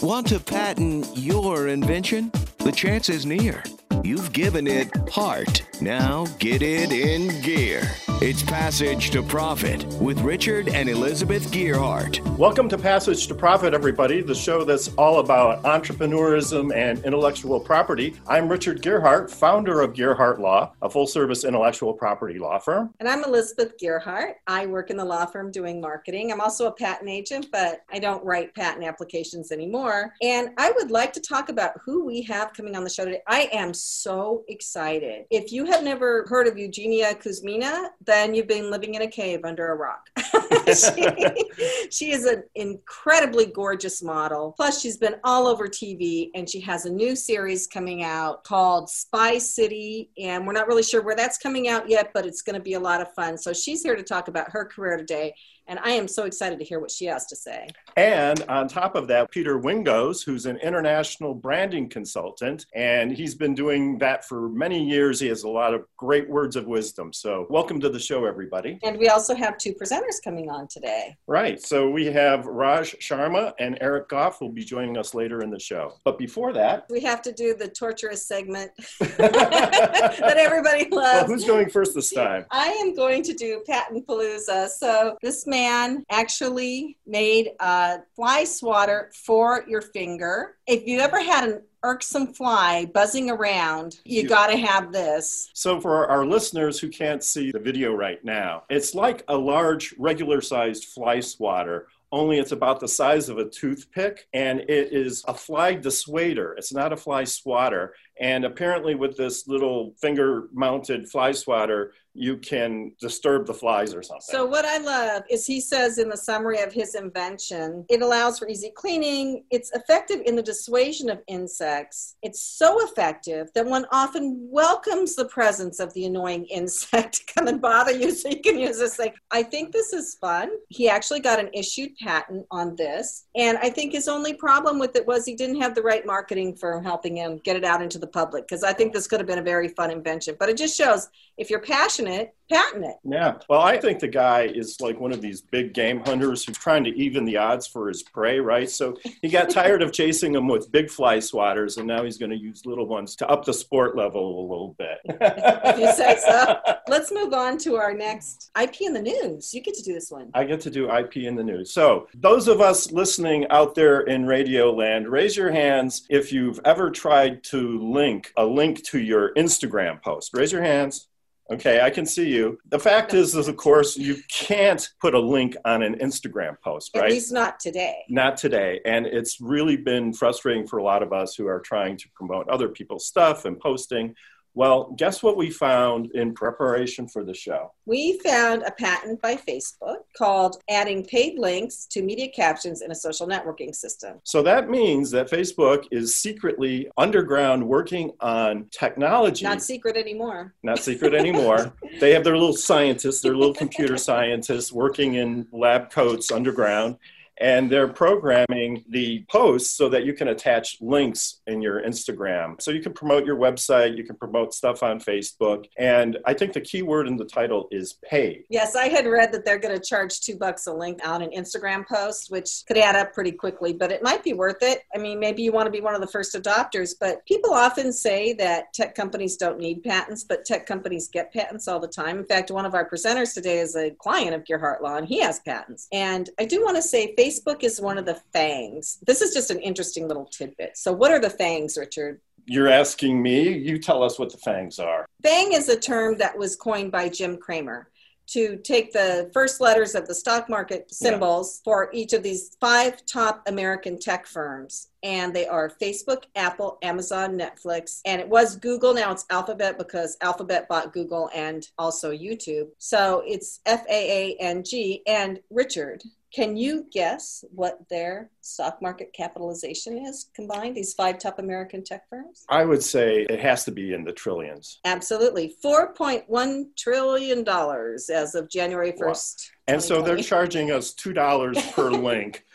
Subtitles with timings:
[0.00, 2.30] Want to patent your invention?
[2.58, 3.64] The chance is near.
[4.04, 5.62] You've given it heart.
[5.80, 7.90] Now get it in gear.
[8.20, 12.18] It's Passage to Profit with Richard and Elizabeth Gearhart.
[12.36, 18.16] Welcome to Passage to Profit, everybody, the show that's all about entrepreneurism and intellectual property.
[18.26, 22.92] I'm Richard Gearhart, founder of Gearhart Law, a full service intellectual property law firm.
[22.98, 24.32] And I'm Elizabeth Gearhart.
[24.48, 26.32] I work in the law firm doing marketing.
[26.32, 30.14] I'm also a patent agent, but I don't write patent applications anymore.
[30.22, 33.22] And I would like to talk about who we have coming on the show today.
[33.28, 35.26] I am so excited.
[35.30, 39.40] If you have never heard of Eugenia Kuzmina, then you've been living in a cave
[39.44, 40.08] under a rock.
[40.66, 44.52] she, she is an incredibly gorgeous model.
[44.56, 48.88] Plus, she's been all over TV and she has a new series coming out called
[48.88, 50.10] Spy City.
[50.18, 52.74] And we're not really sure where that's coming out yet, but it's going to be
[52.74, 53.38] a lot of fun.
[53.38, 55.34] So she's here to talk about her career today
[55.68, 57.68] and I am so excited to hear what she has to say.
[57.96, 63.54] And on top of that, Peter Wingsoe, who's an international branding consultant, and he's been
[63.54, 65.20] doing that for many years.
[65.20, 67.12] He has a lot of great words of wisdom.
[67.12, 68.78] So, welcome to the show, everybody.
[68.82, 71.16] And we also have two presenters coming on today.
[71.26, 71.60] Right.
[71.60, 75.60] So, we have Raj Sharma and Eric Goff will be joining us later in the
[75.60, 75.98] show.
[76.04, 78.70] But before that, we have to do the torturous segment
[79.00, 80.94] that everybody loves.
[80.94, 82.46] Well, who's going first this time?
[82.50, 84.68] I am going to do Patent Palooza.
[84.68, 90.56] So, this man man actually made a fly swatter for your finger.
[90.66, 95.50] If you ever had an irksome fly buzzing around, you got to have this.
[95.54, 99.94] So, for our listeners who can't see the video right now, it's like a large,
[99.98, 105.24] regular sized fly swatter only it's about the size of a toothpick and it is
[105.28, 106.54] a fly dissuader.
[106.56, 107.94] It's not a fly swatter.
[108.18, 114.02] And apparently, with this little finger mounted fly swatter, you can disturb the flies or
[114.02, 114.22] something.
[114.22, 118.38] So, what I love is he says in the summary of his invention, it allows
[118.38, 119.44] for easy cleaning.
[119.50, 122.16] It's effective in the dissuasion of insects.
[122.22, 127.46] It's so effective that one often welcomes the presence of the annoying insect to come
[127.46, 129.12] and bother you so you can use this thing.
[129.30, 130.50] I think this is fun.
[130.68, 133.26] He actually got an issued patent on this.
[133.36, 136.56] And I think his only problem with it was he didn't have the right marketing
[136.56, 139.26] for helping him get it out into the public because I think this could have
[139.26, 140.36] been a very fun invention.
[140.38, 142.07] But it just shows if you're passionate,
[142.50, 142.96] patent it.
[143.04, 143.34] Yeah.
[143.48, 146.84] Well, I think the guy is like one of these big game hunters who's trying
[146.84, 148.68] to even the odds for his prey, right?
[148.70, 152.30] So he got tired of chasing them with big fly swatters, and now he's going
[152.30, 154.98] to use little ones to up the sport level a little bit.
[155.04, 156.58] if you say so.
[156.88, 159.52] Let's move on to our next IP in the news.
[159.52, 160.30] You get to do this one.
[160.34, 161.72] I get to do IP in the news.
[161.72, 166.60] So, those of us listening out there in radio land, raise your hands if you've
[166.64, 170.32] ever tried to link a link to your Instagram post.
[170.34, 171.08] Raise your hands.
[171.50, 172.58] Okay, I can see you.
[172.68, 176.90] The fact is, is of course, you can't put a link on an Instagram post,
[176.94, 177.04] right?
[177.04, 178.04] At least not today.
[178.10, 178.80] Not today.
[178.84, 182.48] And it's really been frustrating for a lot of us who are trying to promote
[182.48, 184.14] other people's stuff and posting.
[184.54, 187.72] Well, guess what we found in preparation for the show?
[187.86, 192.94] We found a patent by Facebook called adding paid links to media captions in a
[192.94, 194.20] social networking system.
[194.24, 199.44] So that means that Facebook is secretly underground working on technology.
[199.44, 200.54] Not secret anymore.
[200.62, 201.72] Not secret anymore.
[202.00, 206.96] they have their little scientists, their little computer scientists working in lab coats underground
[207.40, 212.60] and they're programming the posts so that you can attach links in your Instagram.
[212.60, 215.66] So you can promote your website, you can promote stuff on Facebook.
[215.78, 218.44] And I think the key word in the title is pay.
[218.50, 221.30] Yes, I had read that they're going to charge two bucks a link on an
[221.30, 224.82] Instagram post, which could add up pretty quickly, but it might be worth it.
[224.94, 227.92] I mean, maybe you want to be one of the first adopters, but people often
[227.92, 232.18] say that tech companies don't need patents, but tech companies get patents all the time.
[232.18, 235.20] In fact, one of our presenters today is a client of Gearhart Law, and he
[235.20, 235.88] has patents.
[235.92, 238.98] And I do want to say Facebook Facebook is one of the fangs.
[239.06, 240.76] This is just an interesting little tidbit.
[240.76, 242.20] So, what are the fangs, Richard?
[242.46, 243.56] You're asking me.
[243.56, 245.06] You tell us what the fangs are.
[245.22, 247.90] Fang is a term that was coined by Jim Cramer
[248.28, 251.64] to take the first letters of the stock market symbols yeah.
[251.64, 254.88] for each of these five top American tech firms.
[255.02, 258.92] And they are Facebook, Apple, Amazon, Netflix, and it was Google.
[258.92, 262.68] Now it's Alphabet because Alphabet bought Google and also YouTube.
[262.78, 265.02] So it's F A A N G.
[265.06, 266.02] And Richard,
[266.32, 272.08] Can you guess what their stock market capitalization is combined, these five top American tech
[272.10, 272.44] firms?
[272.48, 274.80] I would say it has to be in the trillions.
[274.84, 275.56] Absolutely.
[275.64, 279.00] $4.1 trillion as of January 1st.
[279.00, 279.57] Wow.
[279.68, 282.46] And so they're charging us $2 per link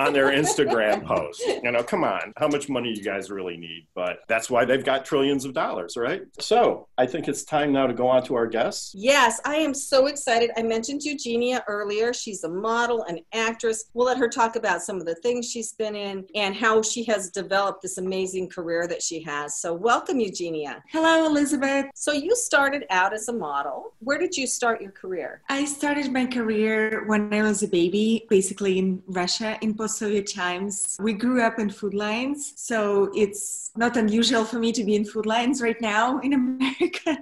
[0.00, 1.40] on their Instagram post.
[1.46, 3.86] You know, come on, how much money you guys really need?
[3.94, 6.22] But that's why they've got trillions of dollars, right?
[6.40, 8.92] So I think it's time now to go on to our guests.
[8.96, 10.50] Yes, I am so excited.
[10.56, 12.12] I mentioned Eugenia earlier.
[12.12, 13.84] She's a model, an actress.
[13.94, 17.04] We'll let her talk about some of the things she's been in and how she
[17.04, 19.60] has developed this amazing career that she has.
[19.60, 20.82] So welcome, Eugenia.
[20.88, 21.86] Hello, Elizabeth.
[21.94, 23.92] So you started out as a model.
[24.00, 25.42] Where did you start your career?
[25.48, 29.98] I started my career career when I was a baby, basically in Russia in post
[29.98, 30.96] Soviet times.
[31.00, 35.04] We grew up in food lines, so it's not unusual for me to be in
[35.04, 37.18] food lines right now in America.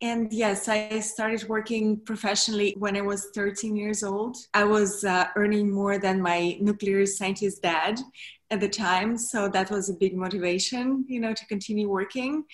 [0.00, 4.36] and yes, I started working professionally when I was 13 years old.
[4.54, 8.00] I was uh, earning more than my nuclear scientist dad
[8.52, 12.44] at the time so that was a big motivation you know to continue working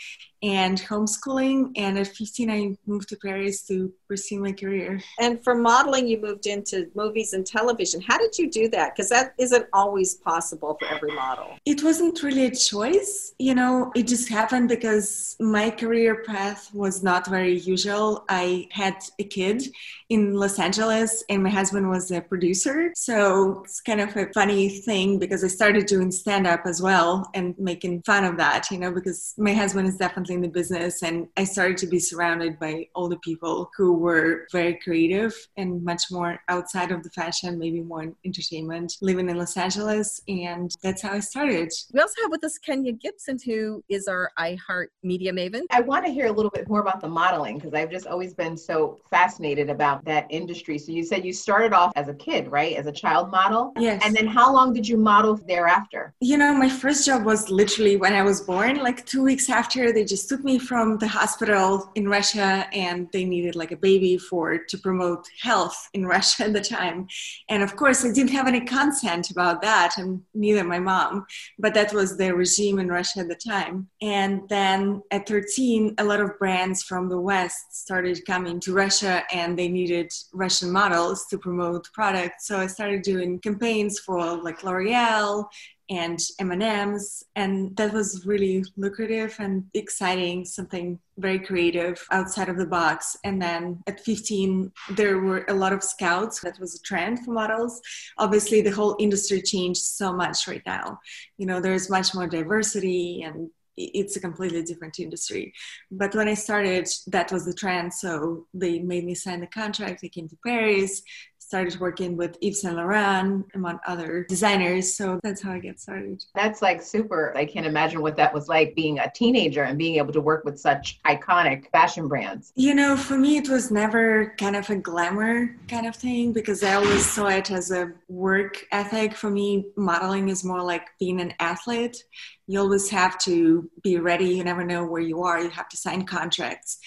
[0.42, 1.72] and homeschooling.
[1.76, 5.00] And at 15, I moved to Paris to pursue my career.
[5.18, 8.00] And for modeling, you moved into movies and television.
[8.00, 8.94] How did you do that?
[8.94, 11.56] Because that isn't always possible for every model.
[11.64, 13.34] It wasn't really a choice.
[13.38, 18.24] You know, it just happened because my career path was not very usual.
[18.28, 19.64] I had a kid
[20.08, 22.93] in Los Angeles, and my husband was a producer.
[22.94, 27.28] So it's kind of a funny thing because I started doing stand up as well
[27.34, 31.02] and making fun of that, you know, because my husband is definitely in the business
[31.02, 35.84] and I started to be surrounded by all the people who were very creative and
[35.84, 40.22] much more outside of the fashion, maybe more in entertainment, living in Los Angeles.
[40.28, 41.70] And that's how I started.
[41.93, 45.62] We also have with us Kenya Gibson, who is our iHeart Media Maven.
[45.70, 48.32] I want to hear a little bit more about the modeling because I've just always
[48.32, 50.78] been so fascinated about that industry.
[50.78, 52.76] So you said you started off as a kid, right?
[52.76, 53.72] As a child model?
[53.78, 54.02] Yes.
[54.04, 56.12] And then how long did you model thereafter?
[56.20, 59.90] You know, my first job was literally when I was born, like two weeks after
[59.92, 63.76] they just just took me from the hospital in Russia and they needed like a
[63.76, 67.06] baby for to promote health in Russia at the time.
[67.48, 71.24] And of course I didn't have any consent about that and neither my mom,
[71.58, 73.88] but that was the regime in Russia at the time.
[74.02, 79.22] And then at 13 a lot of brands from the west started coming to Russia
[79.32, 79.88] and they needed
[80.32, 82.46] Russian models to promote products.
[82.46, 85.46] So I started doing campaigns for like L'Oreal
[85.90, 92.67] and M&Ms and that was really lucrative and exciting something very creative outside of the
[92.67, 93.17] box.
[93.25, 96.41] And then at 15 there were a lot of scouts.
[96.41, 97.81] That was a trend for models.
[98.19, 100.99] Obviously the whole industry changed so much right now.
[101.38, 105.52] You know there's much more diversity and it's a completely different industry.
[105.90, 107.94] But when I started, that was the trend.
[107.94, 110.00] So they made me sign the contract.
[110.04, 111.02] I came to Paris,
[111.48, 114.94] started working with Yves Saint Laurent, among other designers.
[114.94, 116.22] So that's how I get started.
[116.34, 117.34] That's like super.
[117.34, 120.44] I can't imagine what that was like being a teenager and being able to work
[120.44, 122.52] with such iconic fashion brands.
[122.54, 126.62] You know, for me, it was never kind of a glamour kind of thing because
[126.62, 129.14] I always saw it as a work ethic.
[129.14, 132.04] For me, modeling is more like being an athlete
[132.50, 134.24] you always have to be ready.
[134.24, 135.38] You never know where you are.
[135.38, 136.78] You have to sign contracts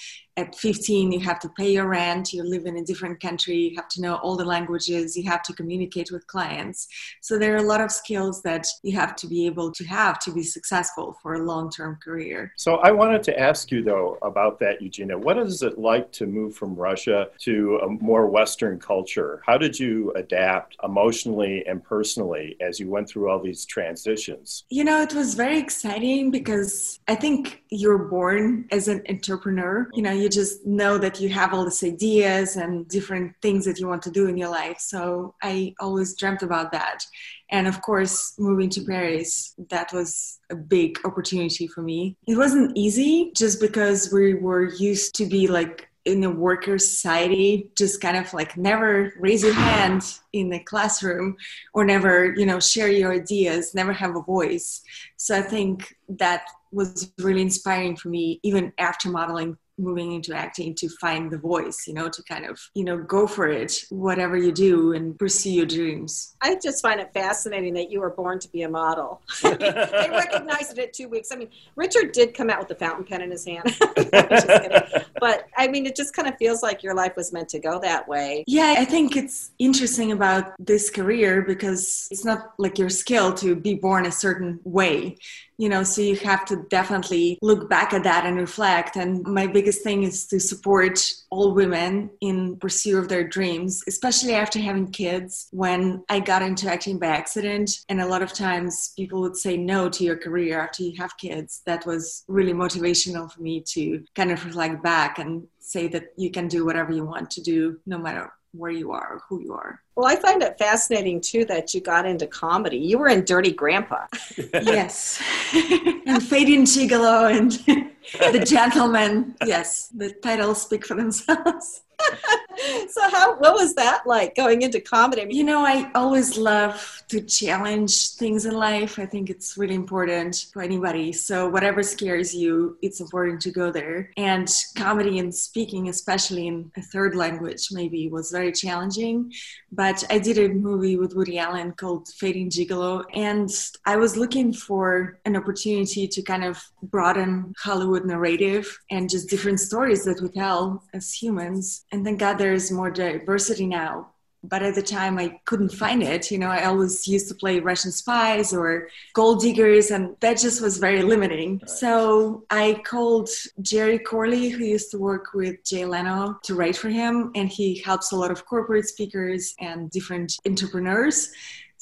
[0.41, 3.75] at 15 you have to pay your rent you live in a different country you
[3.75, 6.87] have to know all the languages you have to communicate with clients.
[7.21, 10.19] So there are a lot of skills that you have to be able to have
[10.19, 12.53] to be successful for a long-term career.
[12.57, 15.17] So i wanted to ask you though about that eugenia.
[15.17, 19.41] What is it like to move from russia to a more western culture?
[19.45, 24.65] How did you adapt emotionally and personally as you went through all these transitions?
[24.69, 29.87] You know it was very exciting because i think you're born as an entrepreneur.
[29.93, 33.79] You know you just know that you have all these ideas and different things that
[33.79, 34.79] you want to do in your life.
[34.79, 37.03] So I always dreamt about that.
[37.49, 42.15] And of course, moving to Paris, that was a big opportunity for me.
[42.27, 47.69] It wasn't easy just because we were used to be like in a worker society
[47.77, 50.01] just kind of like never raise your hand
[50.33, 51.35] in the classroom
[51.73, 54.81] or never you know share your ideas never have a voice
[55.17, 60.75] so i think that was really inspiring for me even after modeling moving into acting
[60.75, 64.37] to find the voice you know to kind of you know go for it whatever
[64.37, 66.35] you do and pursue your dreams.
[66.41, 69.21] I just find it fascinating that you were born to be a model.
[69.41, 71.29] They recognized it at two weeks.
[71.31, 73.75] I mean richard did come out with the fountain pen in his hand.
[75.19, 77.79] But i mean it just kind of feels like your life was meant to go
[77.79, 78.43] that way.
[78.47, 83.55] Yeah i think it's interesting about this career because it's not like your skill to
[83.55, 85.17] be born a certain way
[85.61, 88.95] you know, so you have to definitely look back at that and reflect.
[88.95, 90.99] And my biggest thing is to support
[91.29, 95.49] all women in pursuit of their dreams, especially after having kids.
[95.51, 99.55] When I got into acting by accident, and a lot of times people would say
[99.55, 104.03] no to your career after you have kids, that was really motivational for me to
[104.15, 107.79] kind of reflect back and say that you can do whatever you want to do
[107.85, 109.81] no matter where you are who you are.
[109.95, 112.77] Well, I find it fascinating too that you got into comedy.
[112.77, 114.07] You were in Dirty Grandpa.
[114.53, 115.21] yes.
[115.53, 117.51] and Fading Gigolo and
[118.33, 119.35] The Gentlemen.
[119.45, 121.81] Yes, the titles speak for themselves.
[122.89, 125.21] so how what was that like going into comedy?
[125.29, 128.99] you know, I always love to challenge things in life.
[128.99, 131.11] I think it's really important for anybody.
[131.13, 134.11] So whatever scares you, it's important to go there.
[134.17, 139.31] And comedy and speaking, especially in a third language, maybe was very challenging.
[139.71, 143.49] But I did a movie with Woody Allen called Fading Gigolo, and
[143.85, 149.59] I was looking for an opportunity to kind of broaden Hollywood narrative and just different
[149.59, 154.07] stories that we tell as humans and thank God there's more diversity now.
[154.43, 156.31] But at the time, I couldn't find it.
[156.31, 160.61] You know, I always used to play Russian spies or gold diggers, and that just
[160.61, 161.59] was very limiting.
[161.59, 161.69] Right.
[161.69, 163.29] So I called
[163.61, 167.79] Jerry Corley, who used to work with Jay Leno, to write for him, and he
[167.81, 171.31] helps a lot of corporate speakers and different entrepreneurs.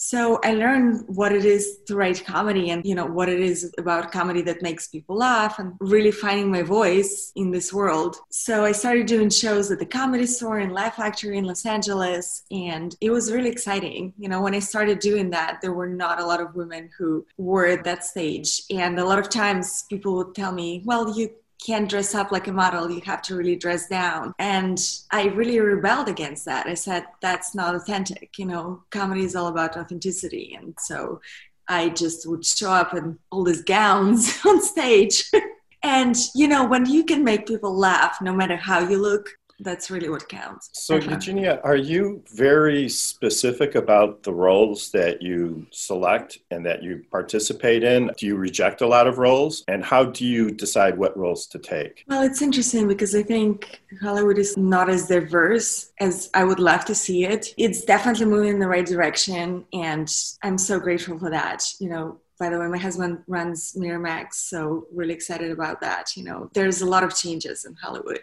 [0.01, 3.69] So I learned what it is to write comedy and, you know, what it is
[3.77, 8.15] about comedy that makes people laugh and really finding my voice in this world.
[8.29, 12.45] So I started doing shows at the Comedy Store and Laugh Factory in Los Angeles.
[12.49, 14.13] And it was really exciting.
[14.17, 17.25] You know, when I started doing that, there were not a lot of women who
[17.37, 18.61] were at that stage.
[18.71, 21.29] And a lot of times people would tell me, well, you
[21.65, 24.33] can't dress up like a model you have to really dress down.
[24.39, 24.79] And
[25.11, 26.67] i really rebelled against that.
[26.67, 30.57] I said that's not authentic you know comedy is all about authenticity.
[30.59, 31.21] And so
[31.67, 35.29] i just would show up in all these gowns on stage.
[35.81, 39.91] And you know when you can make people laugh no matter how you look that's
[39.91, 40.69] really what counts.
[40.73, 47.03] So, Eugenia, are you very specific about the roles that you select and that you
[47.11, 48.11] participate in?
[48.17, 49.63] Do you reject a lot of roles?
[49.67, 52.05] And how do you decide what roles to take?
[52.07, 56.85] Well, it's interesting because I think Hollywood is not as diverse as I would love
[56.85, 57.53] to see it.
[57.57, 60.09] It's definitely moving in the right direction, and
[60.43, 61.63] I'm so grateful for that.
[61.79, 66.15] You know, by the way, my husband runs Miramax, so really excited about that.
[66.15, 68.21] You know, there's a lot of changes in Hollywood,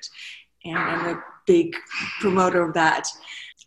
[0.70, 1.76] and I'm a big
[2.20, 3.08] promoter of that.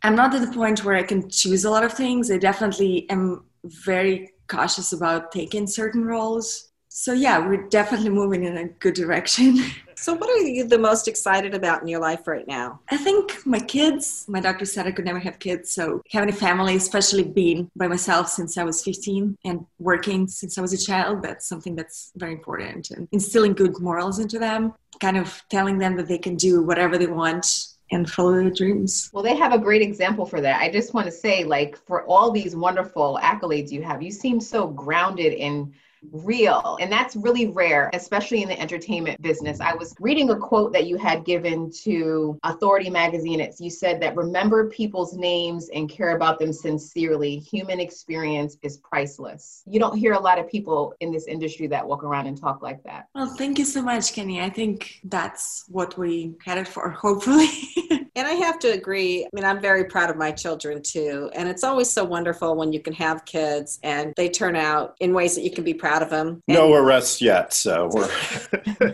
[0.03, 2.31] I'm not at the point where I can choose a lot of things.
[2.31, 6.69] I definitely am very cautious about taking certain roles.
[6.87, 9.59] So yeah, we're definitely moving in a good direction.
[10.01, 12.79] So, what are you the most excited about in your life right now?
[12.89, 14.25] I think my kids.
[14.29, 15.73] My doctor said I could never have kids.
[15.73, 20.57] So, having a family, especially being by myself since I was 15 and working since
[20.57, 22.91] I was a child, that's something that's very important.
[22.91, 26.97] And instilling good morals into them, kind of telling them that they can do whatever
[26.97, 29.09] they want and follow their dreams.
[29.11, 30.61] Well, they have a great example for that.
[30.61, 34.39] I just want to say, like, for all these wonderful accolades you have, you seem
[34.39, 35.73] so grounded in
[36.11, 36.77] real.
[36.79, 39.59] And that's really rare, especially in the entertainment business.
[39.59, 43.39] I was reading a quote that you had given to Authority magazine.
[43.39, 47.37] It's you said that remember people's names and care about them sincerely.
[47.39, 49.63] Human experience is priceless.
[49.65, 52.61] You don't hear a lot of people in this industry that walk around and talk
[52.61, 53.07] like that.
[53.13, 54.43] Well, thank you so much, Kenya.
[54.43, 57.49] I think that's what we headed for, hopefully.
[58.19, 59.23] And I have to agree.
[59.23, 61.31] I mean, I'm very proud of my children too.
[61.33, 65.13] And it's always so wonderful when you can have kids and they turn out in
[65.13, 66.43] ways that you can be proud of them.
[66.49, 68.09] And no arrests yet, so we're.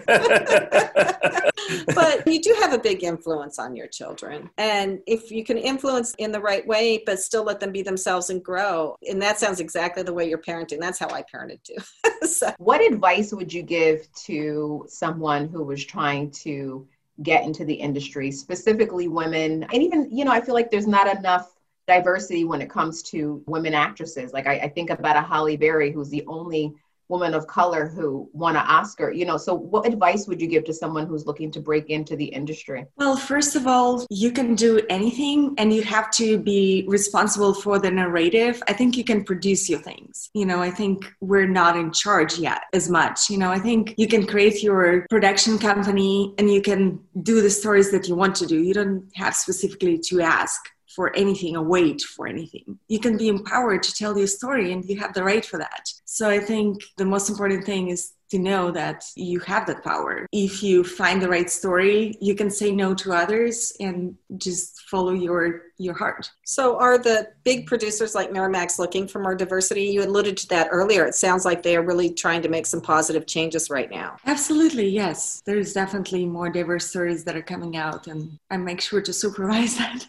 [1.96, 4.48] but you do have a big influence on your children.
[4.60, 8.30] And if you can influence in the right way, but still let them be themselves
[8.30, 10.80] and grow, and that sounds exactly the way you're parenting.
[10.80, 12.28] That's how I parented too.
[12.28, 12.54] so.
[12.58, 16.88] What advice would you give to someone who was trying to
[17.24, 19.64] get into the industry, specifically women.
[19.64, 21.52] And even, you know, I feel like there's not enough
[21.88, 24.34] diversity when it comes to women actresses.
[24.34, 26.74] Like I, I think about a Halle Berry, who's the only
[27.08, 29.12] woman of color who won an Oscar.
[29.12, 32.16] You know, so what advice would you give to someone who's looking to break into
[32.16, 32.86] the industry?
[32.98, 37.80] Well, first of all, you can do anything and you have to be responsible for
[37.80, 38.62] the narrative.
[38.68, 40.30] I think you can produce your things.
[40.34, 43.30] You know, I think we're not in charge yet as much.
[43.30, 47.50] You know, I think you can create your production company and you can do the
[47.50, 48.62] stories that you want to do.
[48.62, 50.62] You don't have specifically to ask
[50.96, 52.80] for anything a wait for anything.
[52.88, 55.90] You can be empowered to tell your story and you have the right for that.
[56.06, 60.26] So I think the most important thing is to know that you have that power.
[60.32, 65.14] If you find the right story, you can say no to others and just follow
[65.14, 66.32] your your heart.
[66.46, 69.84] So, are the big producers like Miramax looking for more diversity?
[69.84, 71.06] You alluded to that earlier.
[71.06, 74.18] It sounds like they are really trying to make some positive changes right now.
[74.26, 75.42] Absolutely, yes.
[75.46, 79.78] There's definitely more diverse stories that are coming out, and I make sure to supervise
[79.78, 80.08] that.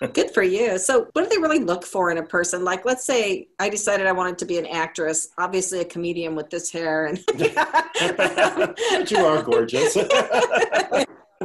[0.12, 0.78] Good for you.
[0.78, 2.64] So, what do they really look for in a person?
[2.64, 6.50] Like, let's say I decided I wanted to be an actress, obviously a comedian with
[6.50, 7.18] this hair, and
[9.10, 9.96] you are gorgeous.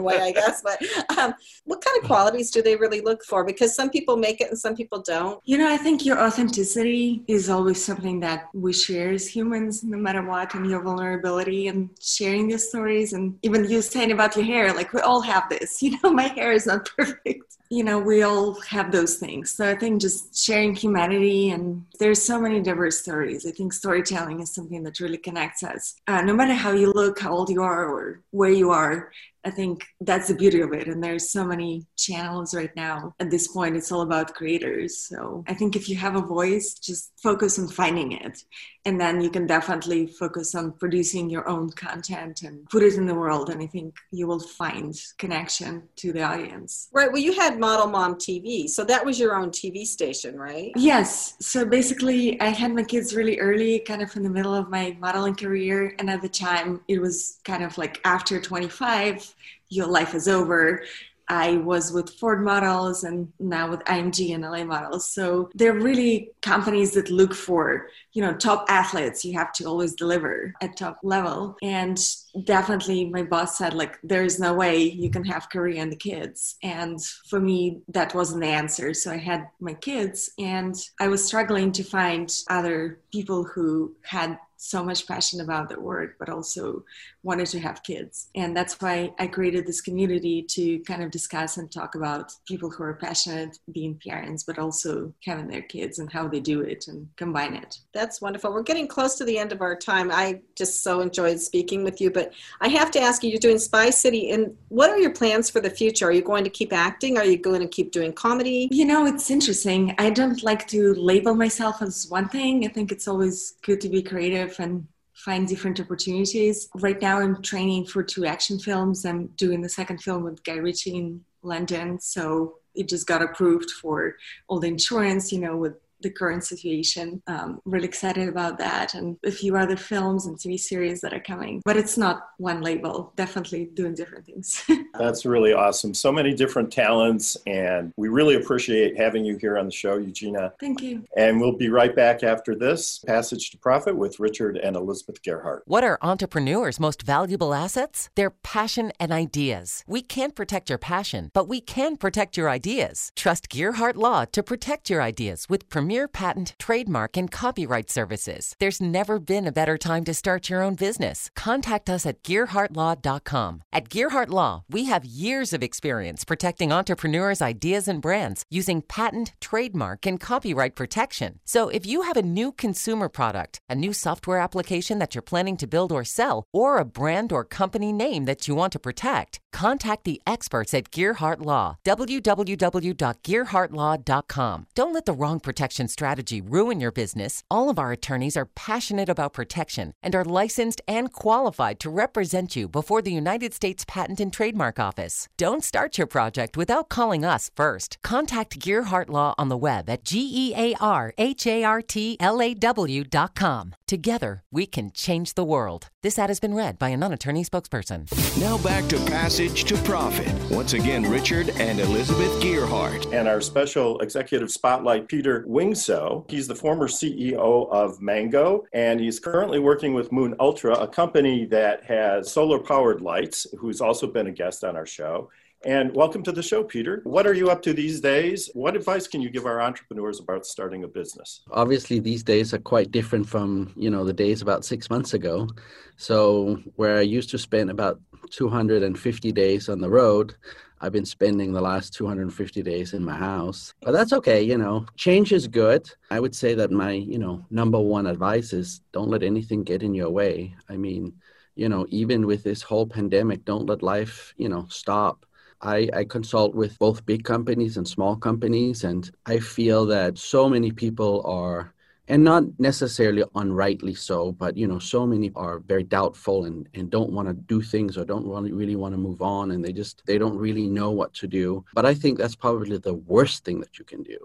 [0.02, 0.62] Way, I guess.
[0.62, 0.82] But
[1.18, 1.34] um,
[1.66, 3.44] what kind of qualities do they really look for?
[3.44, 5.40] Because some people make it and some people don't.
[5.46, 9.98] You know, I think your authenticity is always something that we share as humans, no
[9.98, 13.14] matter what, and your vulnerability and sharing your stories.
[13.14, 15.82] And even you saying about your hair, like we all have this.
[15.90, 17.58] You know, my hair is not perfect.
[17.72, 19.52] You know, we all have those things.
[19.52, 23.46] So I think just sharing humanity and there's so many diverse stories.
[23.46, 25.96] I think storytelling is something that really connects us.
[26.08, 29.12] Uh, no matter how you look, how old you are, or where you are,
[29.46, 30.88] I think that's the beauty of it.
[30.88, 33.14] And there's so many channels right now.
[33.20, 35.08] At this point, it's all about creators.
[35.08, 38.44] So I think if you have a voice, just focus on finding it.
[38.86, 43.06] And then you can definitely focus on producing your own content and put it in
[43.06, 43.50] the world.
[43.50, 46.88] And I think you will find connection to the audience.
[46.94, 47.12] Right.
[47.12, 48.70] Well, you had Model Mom TV.
[48.70, 50.72] So that was your own TV station, right?
[50.76, 51.36] Yes.
[51.42, 54.96] So basically, I had my kids really early, kind of in the middle of my
[55.00, 55.94] modeling career.
[56.00, 59.36] And at the time, it was kind of like after 25
[59.70, 60.84] your life is over.
[61.30, 65.10] I was with Ford models and now with IMG and LA models.
[65.10, 69.24] So they're really companies that look for, you know, top athletes.
[69.24, 71.56] You have to always deliver at top level.
[71.62, 72.00] And
[72.44, 76.56] definitely my boss said like there's no way you can have career and the kids.
[76.64, 78.94] And for me that wasn't the answer.
[78.94, 84.40] So I had my kids and I was struggling to find other people who had
[84.62, 86.84] so much passion about their work, but also
[87.24, 88.30] wanted to have kids.
[88.36, 92.70] And that's why I created this community to kind of discuss and talk about people
[92.70, 96.90] who are passionate being parents, but also having their kids and how they do it
[96.90, 97.80] and combine it.
[97.94, 98.52] That's wonderful.
[98.52, 100.12] We're getting close to the end of our time.
[100.12, 103.60] I just so enjoyed speaking with you, but I have to ask you, you're doing
[103.60, 106.08] Spy City, and what are your plans for the future?
[106.10, 107.18] Are you going to keep acting?
[107.18, 108.68] Are you going to keep doing comedy?
[108.72, 109.96] You know, it's interesting.
[109.98, 112.66] I don't like to label myself as one thing.
[112.66, 116.70] I think it's always good to be creative and find different opportunities.
[116.76, 119.06] Right now, I'm training for two action films.
[119.06, 122.00] I'm doing the second film with Guy Ritchie in London.
[122.00, 124.16] So it just got approved for
[124.48, 127.22] all the insurance, you know, with the current situation.
[127.28, 131.20] Um, really excited about that and a few other films and TV series that are
[131.20, 131.62] coming.
[131.66, 134.64] But it's not one label, definitely doing different things.
[134.98, 135.94] That's really awesome.
[135.94, 140.54] So many different talents, and we really appreciate having you here on the show, Eugenia.
[140.60, 141.04] Thank you.
[141.18, 145.62] And we'll be right back after this Passage to Profit with Richard and Elizabeth Gearhart.
[145.66, 148.10] What are entrepreneurs' most valuable assets?
[148.16, 149.84] Their passion and ideas.
[149.88, 153.12] We can't protect your passion, but we can protect your ideas.
[153.16, 158.54] Trust Gearhart Law to protect your ideas with permission premier patent, trademark, and copyright services.
[158.60, 161.32] There's never been a better time to start your own business.
[161.36, 163.64] Contact us at GearhartLaw.com.
[163.74, 169.34] At Gearhart Law, we have years of experience protecting entrepreneurs' ideas and brands using patent,
[169.42, 171.40] trademark, and copyright protection.
[171.44, 175.58] So if you have a new consumer product, a new software application that you're planning
[175.58, 179.40] to build or sell, or a brand or company name that you want to protect,
[179.52, 181.80] contact the experts at Gearhart Law.
[181.84, 184.68] www.gearhartlaw.com.
[184.76, 188.50] Don't let the wrong protection protection strategy ruin your business, all of our attorneys are
[188.56, 193.86] passionate about protection and are licensed and qualified to represent you before the United States
[193.88, 195.28] Patent and Trademark Office.
[195.38, 197.98] Don't start your project without calling us first.
[198.04, 202.18] Contact Gearhart Law on the web at G E A R H A R T
[202.20, 203.74] L A W dot com.
[203.90, 205.88] Together, we can change the world.
[206.04, 208.06] This ad has been read by a non attorney spokesperson.
[208.40, 210.32] Now back to Passage to Profit.
[210.52, 213.12] Once again, Richard and Elizabeth Gearhart.
[213.12, 216.30] And our special executive spotlight, Peter Wingsoe.
[216.30, 221.46] He's the former CEO of Mango, and he's currently working with Moon Ultra, a company
[221.46, 225.32] that has solar powered lights, who's also been a guest on our show.
[225.66, 227.02] And welcome to the show, Peter.
[227.04, 228.50] What are you up to these days?
[228.54, 231.42] What advice can you give our entrepreneurs about starting a business?
[231.52, 235.50] Obviously, these days are quite different from, you know, the days about 6 months ago.
[235.98, 240.34] So, where I used to spend about 250 days on the road,
[240.80, 243.74] I've been spending the last 250 days in my house.
[243.82, 244.86] But that's okay, you know.
[244.96, 245.92] Change is good.
[246.10, 249.84] I would say that my, you know, number one advice is don't let anything get
[249.84, 250.56] in your way.
[250.70, 251.12] I mean,
[251.56, 255.26] you know, even with this whole pandemic, don't let life, you know, stop
[255.62, 260.50] I, I consult with both big companies and small companies, and I feel that so
[260.50, 261.74] many people are
[262.10, 266.90] and not necessarily unrightly so but you know so many are very doubtful and, and
[266.90, 269.72] don't want to do things or don't really, really want to move on and they
[269.72, 271.64] just they don't really know what to do.
[271.74, 274.18] But i think that's probably the worst thing that you can do.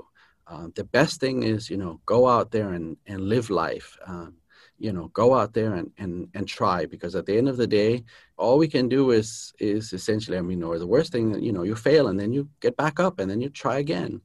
[0.47, 3.97] Uh, the best thing is you know go out there and, and live life.
[4.07, 4.35] Um,
[4.79, 7.67] you know go out there and, and and try because at the end of the
[7.67, 8.05] day
[8.37, 11.53] all we can do is is essentially i mean or the worst thing that you
[11.53, 14.21] know you fail and then you get back up and then you try again.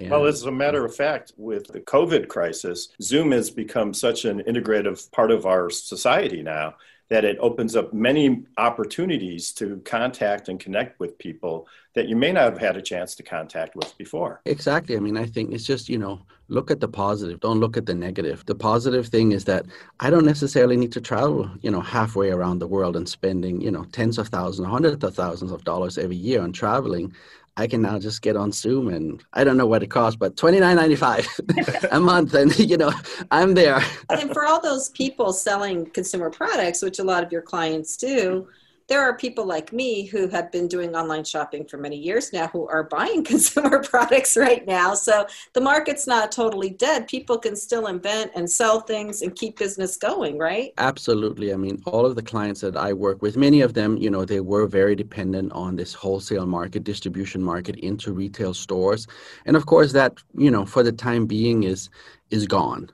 [0.00, 4.26] And, well, as a matter of fact, with the COVID crisis, Zoom has become such
[4.26, 6.74] an integrative part of our society now
[7.08, 12.32] that it opens up many opportunities to contact and connect with people that you may
[12.32, 14.40] not have had a chance to contact with before.
[14.44, 14.96] Exactly.
[14.96, 17.86] I mean, I think it's just, you know, look at the positive, don't look at
[17.86, 18.44] the negative.
[18.46, 19.66] The positive thing is that
[20.00, 23.70] I don't necessarily need to travel, you know, halfway around the world and spending, you
[23.70, 27.14] know, tens of thousands, hundreds of thousands of dollars every year on traveling.
[27.58, 30.36] I can now just get on Zoom and I don't know what it costs, but
[30.36, 31.26] twenty nine ninety five
[31.90, 32.92] a month, and you know
[33.32, 33.82] I'm there.
[34.10, 38.46] and for all those people selling consumer products, which a lot of your clients do,
[38.88, 42.48] there are people like me who have been doing online shopping for many years now
[42.48, 44.94] who are buying consumer products right now.
[44.94, 47.06] So the market's not totally dead.
[47.06, 50.72] People can still invent and sell things and keep business going, right?
[50.78, 51.52] Absolutely.
[51.52, 54.24] I mean, all of the clients that I work with, many of them, you know,
[54.24, 59.06] they were very dependent on this wholesale market, distribution market into retail stores.
[59.44, 61.90] And of course that, you know, for the time being is
[62.30, 62.90] is gone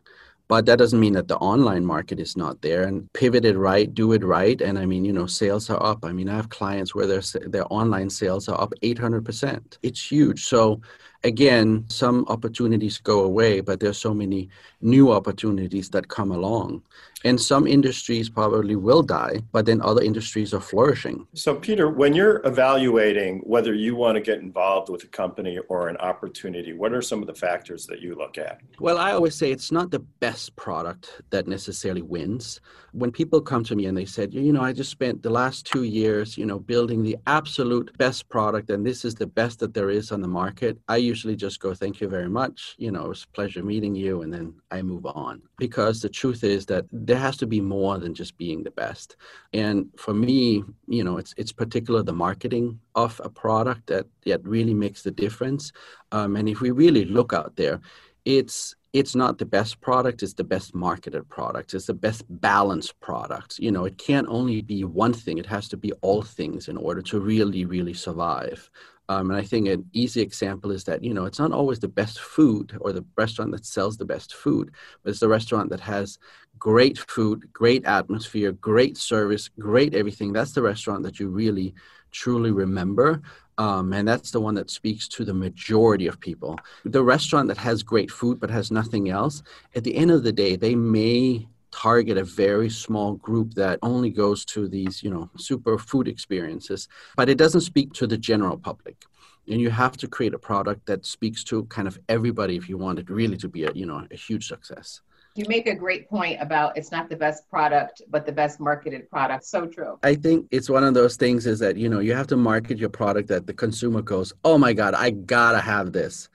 [0.48, 3.94] but that doesn't mean that the online market is not there and pivot it right
[3.94, 6.04] do it right and i mean you know sales are up.
[6.04, 10.44] I mean i have clients where their their online sales are up 800% it's huge.
[10.44, 10.80] So
[11.22, 16.82] again some opportunities go away but there's so many new opportunities that come along
[17.24, 21.26] and some industries probably will die but then other industries are flourishing.
[21.34, 25.88] So peter when you're evaluating whether you want to get involved with a company or
[25.88, 28.60] an opportunity what are some of the factors that you look at?
[28.78, 32.60] Well i always say it's not the best product that necessarily wins.
[32.92, 35.66] When people come to me and they said you know i just spent the last
[35.66, 39.74] two years you know building the absolute best product and this is the best that
[39.74, 42.74] there is on the market i usually just go thank you very much.
[42.78, 45.42] You know it's a pleasure meeting you and then i move on.
[45.56, 46.84] Because the truth is that
[47.14, 49.16] there has to be more than just being the best.
[49.52, 50.64] And for me
[50.96, 55.12] you know it's it's particular the marketing of a product that that really makes the
[55.12, 55.70] difference.
[56.10, 57.80] Um, and if we really look out there
[58.24, 62.98] it's it's not the best product it's the best marketed product it's the best balanced
[63.00, 63.58] product.
[63.58, 66.78] You know it can't only be one thing it has to be all things in
[66.78, 68.70] order to really really survive.
[69.10, 71.88] Um, and i think an easy example is that you know it's not always the
[71.88, 74.70] best food or the restaurant that sells the best food
[75.02, 76.18] but it's the restaurant that has
[76.58, 80.32] great food great atmosphere great service great everything.
[80.32, 81.74] That's the restaurant that you really
[82.14, 83.20] truly remember
[83.58, 86.58] um, and that's the one that speaks to the majority of people.
[86.84, 89.42] The restaurant that has great food but has nothing else,
[89.76, 94.10] at the end of the day, they may target a very small group that only
[94.10, 98.56] goes to these, you know, super food experiences, but it doesn't speak to the general
[98.56, 99.04] public.
[99.48, 102.78] And you have to create a product that speaks to kind of everybody if you
[102.78, 105.00] want it really to be a, you know, a huge success.
[105.36, 109.10] You make a great point about it's not the best product, but the best marketed
[109.10, 109.44] product.
[109.44, 109.98] So true.
[110.04, 112.78] I think it's one of those things is that, you know, you have to market
[112.78, 116.28] your product that the consumer goes, oh my God, I gotta have this.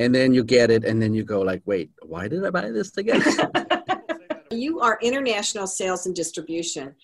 [0.00, 2.70] And then you get it, and then you go like, wait, why did I buy
[2.70, 3.22] this again?
[4.50, 6.96] you are international sales and distribution.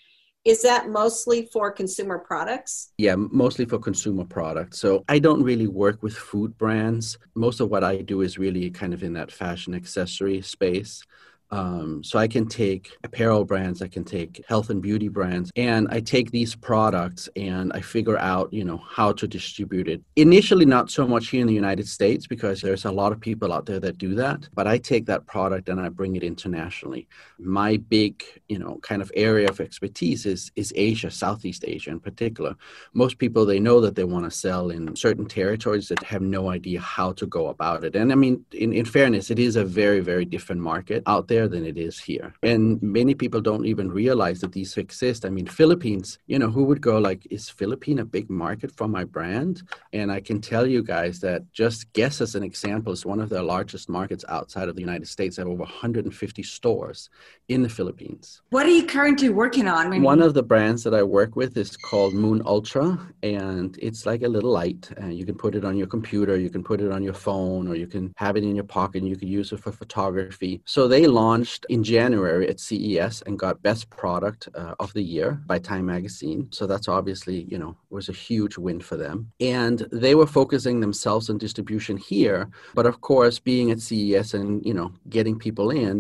[0.45, 2.93] Is that mostly for consumer products?
[2.97, 4.79] Yeah, mostly for consumer products.
[4.79, 7.19] So I don't really work with food brands.
[7.35, 11.05] Most of what I do is really kind of in that fashion accessory space.
[11.51, 15.89] Um, so I can take apparel brands, I can take health and beauty brands, and
[15.91, 20.03] I take these products and I figure out, you know, how to distribute it.
[20.17, 23.53] Initially, not so much here in the United States because there's a lot of people
[23.53, 24.49] out there that do that.
[24.55, 27.09] But I take that product and I bring it internationally.
[27.39, 32.01] My big, you know, kind of area of expertise is is Asia, Southeast Asia in
[32.01, 32.55] particular.
[32.93, 36.51] Most people they know that they want to sell in certain territories that have no
[36.51, 37.97] idea how to go about it.
[37.97, 41.38] And I mean, in, in fairness, it is a very, very different market out there
[41.39, 42.35] there than it is here.
[42.43, 45.25] And many people don't even realize that these exist.
[45.25, 48.89] I mean, Philippines, you know, who would go like, is Philippine a big market for
[48.89, 49.63] my brand?
[49.93, 53.29] And I can tell you guys that just guess as an example is one of
[53.29, 55.37] the largest markets outside of the United States.
[55.37, 57.11] They have over 150 stores
[57.49, 58.43] in the Philippines.
[58.51, 59.91] What are you currently working on?
[59.91, 60.05] Maybe?
[60.15, 62.87] One of the brands that I work with is called Moon Ultra,
[63.23, 64.91] and it's like a little light.
[64.97, 67.69] And you can put it on your computer, you can put it on your phone,
[67.69, 70.61] or you can have it in your pocket, and you can use it for photography.
[70.65, 75.07] So they launched launched in January at CES and got Best Product uh, of the
[75.17, 76.41] Year by Time Magazine.
[76.57, 79.17] So that's obviously, you know, was a huge win for them.
[79.41, 82.41] And they were focusing themselves on distribution here.
[82.79, 85.95] But of course, being at CES and, you know, getting people in,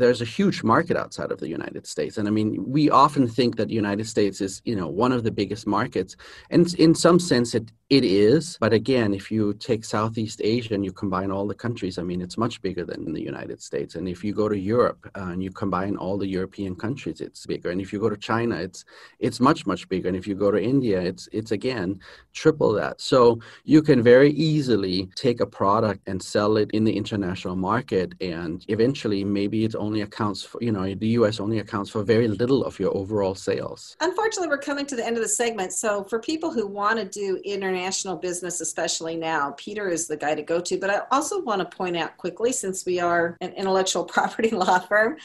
[0.00, 2.14] there's a huge market outside of the United States.
[2.18, 5.22] And I mean, we often think that the United States is, you know, one of
[5.24, 6.12] the biggest markets.
[6.54, 8.58] And in some sense, it, it is.
[8.64, 12.22] But again, if you take Southeast Asia and you combine all the countries, I mean,
[12.22, 13.94] it's much bigger than the United States.
[13.96, 17.46] And if you go to Europe uh, and you combine all the European countries, it's
[17.46, 17.70] bigger.
[17.70, 18.84] And if you go to China, it's
[19.18, 20.08] it's much much bigger.
[20.08, 22.00] And if you go to India, it's it's again
[22.32, 23.00] triple that.
[23.00, 28.14] So you can very easily take a product and sell it in the international market,
[28.20, 31.40] and eventually maybe it only accounts for you know the U.S.
[31.40, 33.96] only accounts for very little of your overall sales.
[34.00, 35.72] Unfortunately, we're coming to the end of the segment.
[35.72, 40.34] So for people who want to do international business, especially now, Peter is the guy
[40.34, 40.78] to go to.
[40.78, 44.63] But I also want to point out quickly, since we are an intellectual property law
[44.88, 45.16] firm,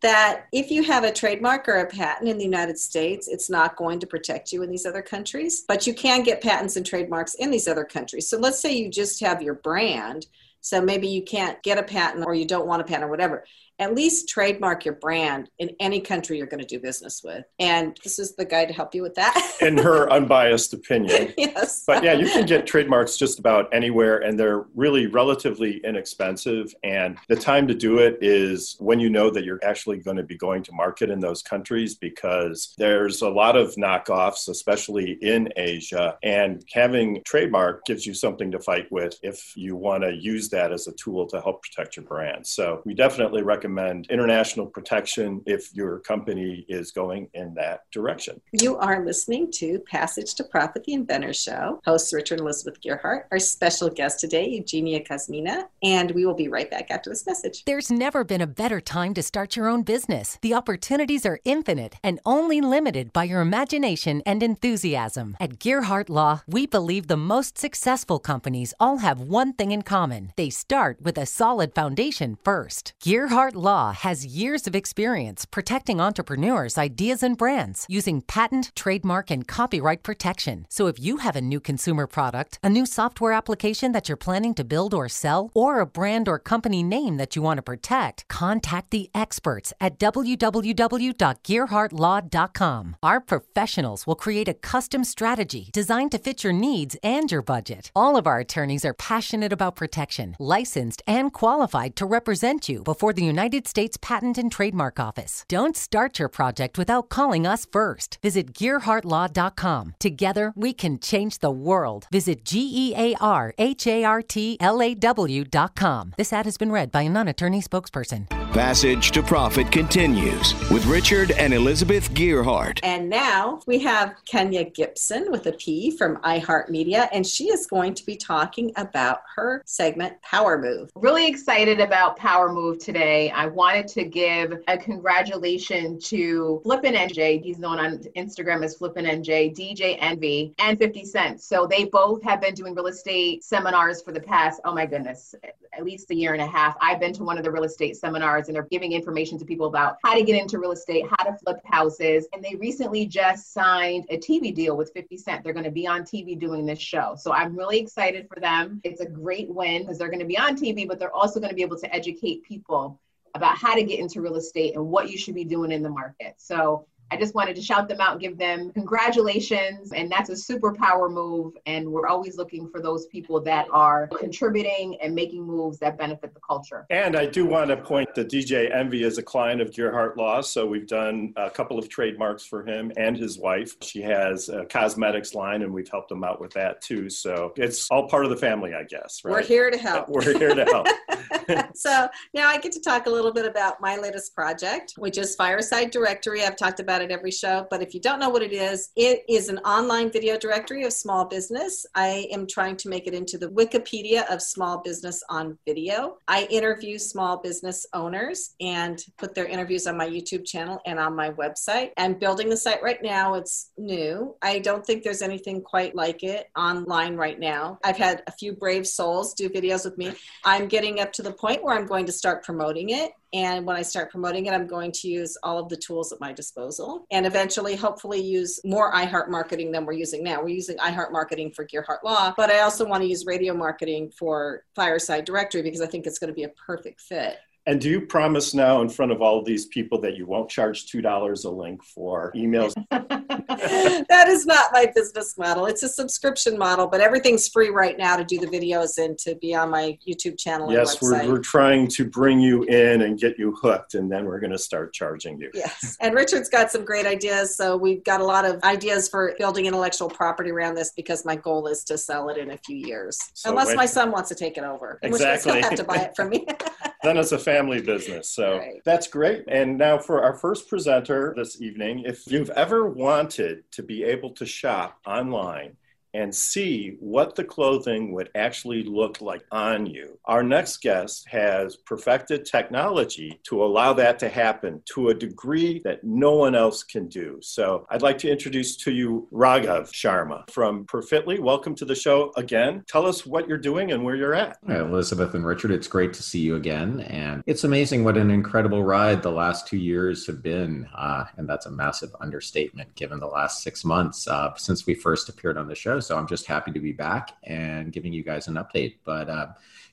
[0.00, 3.76] that if you have a trademark or a patent in the United States, it's not
[3.76, 7.34] going to protect you in these other countries, but you can get patents and trademarks
[7.34, 8.28] in these other countries.
[8.28, 10.26] So let's say you just have your brand.
[10.60, 13.44] So maybe you can't get a patent or you don't want a patent or whatever
[13.82, 17.44] at least trademark your brand in any country you're going to do business with.
[17.58, 19.56] And this is the guy to help you with that.
[19.60, 21.34] in her unbiased opinion.
[21.38, 21.82] yes.
[21.86, 26.72] But yeah, you can get trademarks just about anywhere and they're really relatively inexpensive.
[26.84, 30.22] And the time to do it is when you know that you're actually going to
[30.22, 35.48] be going to market in those countries because there's a lot of knockoffs, especially in
[35.56, 36.16] Asia.
[36.22, 40.72] And having trademark gives you something to fight with if you want to use that
[40.72, 42.46] as a tool to help protect your brand.
[42.46, 48.40] So we definitely recommend recommend international protection if your company is going in that direction.
[48.50, 51.80] You are listening to Passage to Profit, the Inventor Show.
[51.84, 53.26] Hosts Richard and Elizabeth Gearhart.
[53.30, 57.62] Our special guest today, Eugenia Kuzmina, and we will be right back after this message.
[57.64, 60.38] There's never been a better time to start your own business.
[60.42, 65.36] The opportunities are infinite and only limited by your imagination and enthusiasm.
[65.38, 70.32] At Gearhart Law, we believe the most successful companies all have one thing in common.
[70.36, 72.94] They start with a solid foundation first.
[73.00, 79.46] Gearhart Law has years of experience protecting entrepreneurs' ideas and brands using patent, trademark, and
[79.46, 80.64] copyright protection.
[80.70, 84.54] So if you have a new consumer product, a new software application that you're planning
[84.54, 88.26] to build or sell, or a brand or company name that you want to protect,
[88.28, 92.96] contact the experts at www.gearhartlaw.com.
[93.02, 97.90] Our professionals will create a custom strategy designed to fit your needs and your budget.
[97.94, 103.12] All of our attorneys are passionate about protection, licensed, and qualified to represent you before
[103.12, 105.44] the United United States Patent and Trademark Office.
[105.48, 108.18] Don't start your project without calling us first.
[108.22, 109.94] Visit GearhartLaw.com.
[109.98, 112.06] Together, we can change the world.
[112.12, 116.14] Visit G E A R H A R T L A W.com.
[116.16, 118.41] This ad has been read by a non attorney spokesperson.
[118.52, 122.80] Passage to Profit continues with Richard and Elizabeth Gearhart.
[122.82, 127.94] And now we have Kenya Gibson with a P from iHeartMedia, and she is going
[127.94, 130.90] to be talking about her segment Power Move.
[130.94, 133.30] Really excited about Power Move today.
[133.30, 137.42] I wanted to give a congratulations to Flippin' NJ.
[137.42, 141.40] He's known on Instagram as Flippin' NJ, DJ Envy, and 50 Cent.
[141.40, 145.34] So they both have been doing real estate seminars for the past, oh my goodness,
[145.72, 146.76] at least a year and a half.
[146.82, 149.66] I've been to one of the real estate seminars and they're giving information to people
[149.66, 152.26] about how to get into real estate, how to flip houses.
[152.32, 155.44] And they recently just signed a TV deal with 50 Cent.
[155.44, 157.14] They're going to be on TV doing this show.
[157.18, 158.80] So I'm really excited for them.
[158.84, 161.50] It's a great win because they're going to be on TV, but they're also going
[161.50, 163.00] to be able to educate people
[163.34, 165.88] about how to get into real estate and what you should be doing in the
[165.88, 166.34] market.
[166.36, 169.92] So I just wanted to shout them out, give them congratulations.
[169.92, 171.52] And that's a superpower move.
[171.66, 176.32] And we're always looking for those people that are contributing and making moves that benefit
[176.32, 176.86] the culture.
[176.88, 180.40] And I do want to point that DJ Envy is a client of Gearhart Law.
[180.40, 183.76] So we've done a couple of trademarks for him and his wife.
[183.82, 187.10] She has a cosmetics line and we've helped them out with that too.
[187.10, 189.20] So it's all part of the family, I guess.
[189.22, 189.32] Right?
[189.32, 190.08] We're here to help.
[190.08, 190.86] We're here to help.
[191.74, 195.34] so now I get to talk a little bit about my latest project, which is
[195.34, 196.42] Fireside Directory.
[196.42, 199.24] I've talked about at every show, but if you don't know what it is, it
[199.28, 201.84] is an online video directory of small business.
[201.94, 206.18] I am trying to make it into the Wikipedia of small business on video.
[206.28, 211.14] I interview small business owners and put their interviews on my YouTube channel and on
[211.16, 211.90] my website.
[211.96, 214.36] And building the site right now, it's new.
[214.42, 217.78] I don't think there's anything quite like it online right now.
[217.84, 220.12] I've had a few brave souls do videos with me.
[220.44, 223.12] I'm getting up to the point where I'm going to start promoting it.
[223.34, 226.20] And when I start promoting it, I'm going to use all of the tools at
[226.20, 230.42] my disposal and eventually, hopefully, use more iHeart marketing than we're using now.
[230.42, 234.12] We're using iHeart marketing for Gearhart Law, but I also want to use radio marketing
[234.18, 237.38] for Fireside Directory because I think it's going to be a perfect fit.
[237.64, 240.86] And do you promise now in front of all these people that you won't charge
[240.90, 242.74] $2 a link for emails?
[242.90, 245.66] that is not my business model.
[245.66, 249.36] It's a subscription model, but everything's free right now to do the videos and to
[249.36, 250.72] be on my YouTube channel.
[250.72, 254.40] Yes, we're, we're trying to bring you in and get you hooked, and then we're
[254.40, 255.50] going to start charging you.
[255.54, 255.96] Yes.
[256.00, 257.56] And Richard's got some great ideas.
[257.56, 261.36] So we've got a lot of ideas for building intellectual property around this because my
[261.36, 263.18] goal is to sell it in a few years.
[263.34, 264.98] So Unless my son wants to take it over.
[265.02, 265.52] Exactly.
[265.52, 266.44] Which he'll have to buy it from me.
[267.02, 268.30] then it's a family business.
[268.30, 268.82] So right.
[268.84, 269.44] that's great.
[269.48, 274.30] And now for our first presenter this evening, if you've ever wanted to be able
[274.30, 275.76] to shop online
[276.14, 280.18] and see what the clothing would actually look like on you.
[280.26, 286.04] Our next guest has perfected technology to allow that to happen to a degree that
[286.04, 287.38] no one else can do.
[287.40, 291.38] So I'd like to introduce to you Raghav Sharma from Perfitly.
[291.38, 292.84] Welcome to the show again.
[292.88, 294.58] Tell us what you're doing and where you're at.
[294.66, 297.00] Hi, Elizabeth and Richard, it's great to see you again.
[297.00, 300.88] And it's amazing what an incredible ride the last two years have been.
[300.94, 305.28] Uh, and that's a massive understatement given the last six months uh, since we first
[305.28, 306.00] appeared on the show.
[306.02, 308.96] So I'm just happy to be back and giving you guys an update.
[309.04, 309.46] But uh,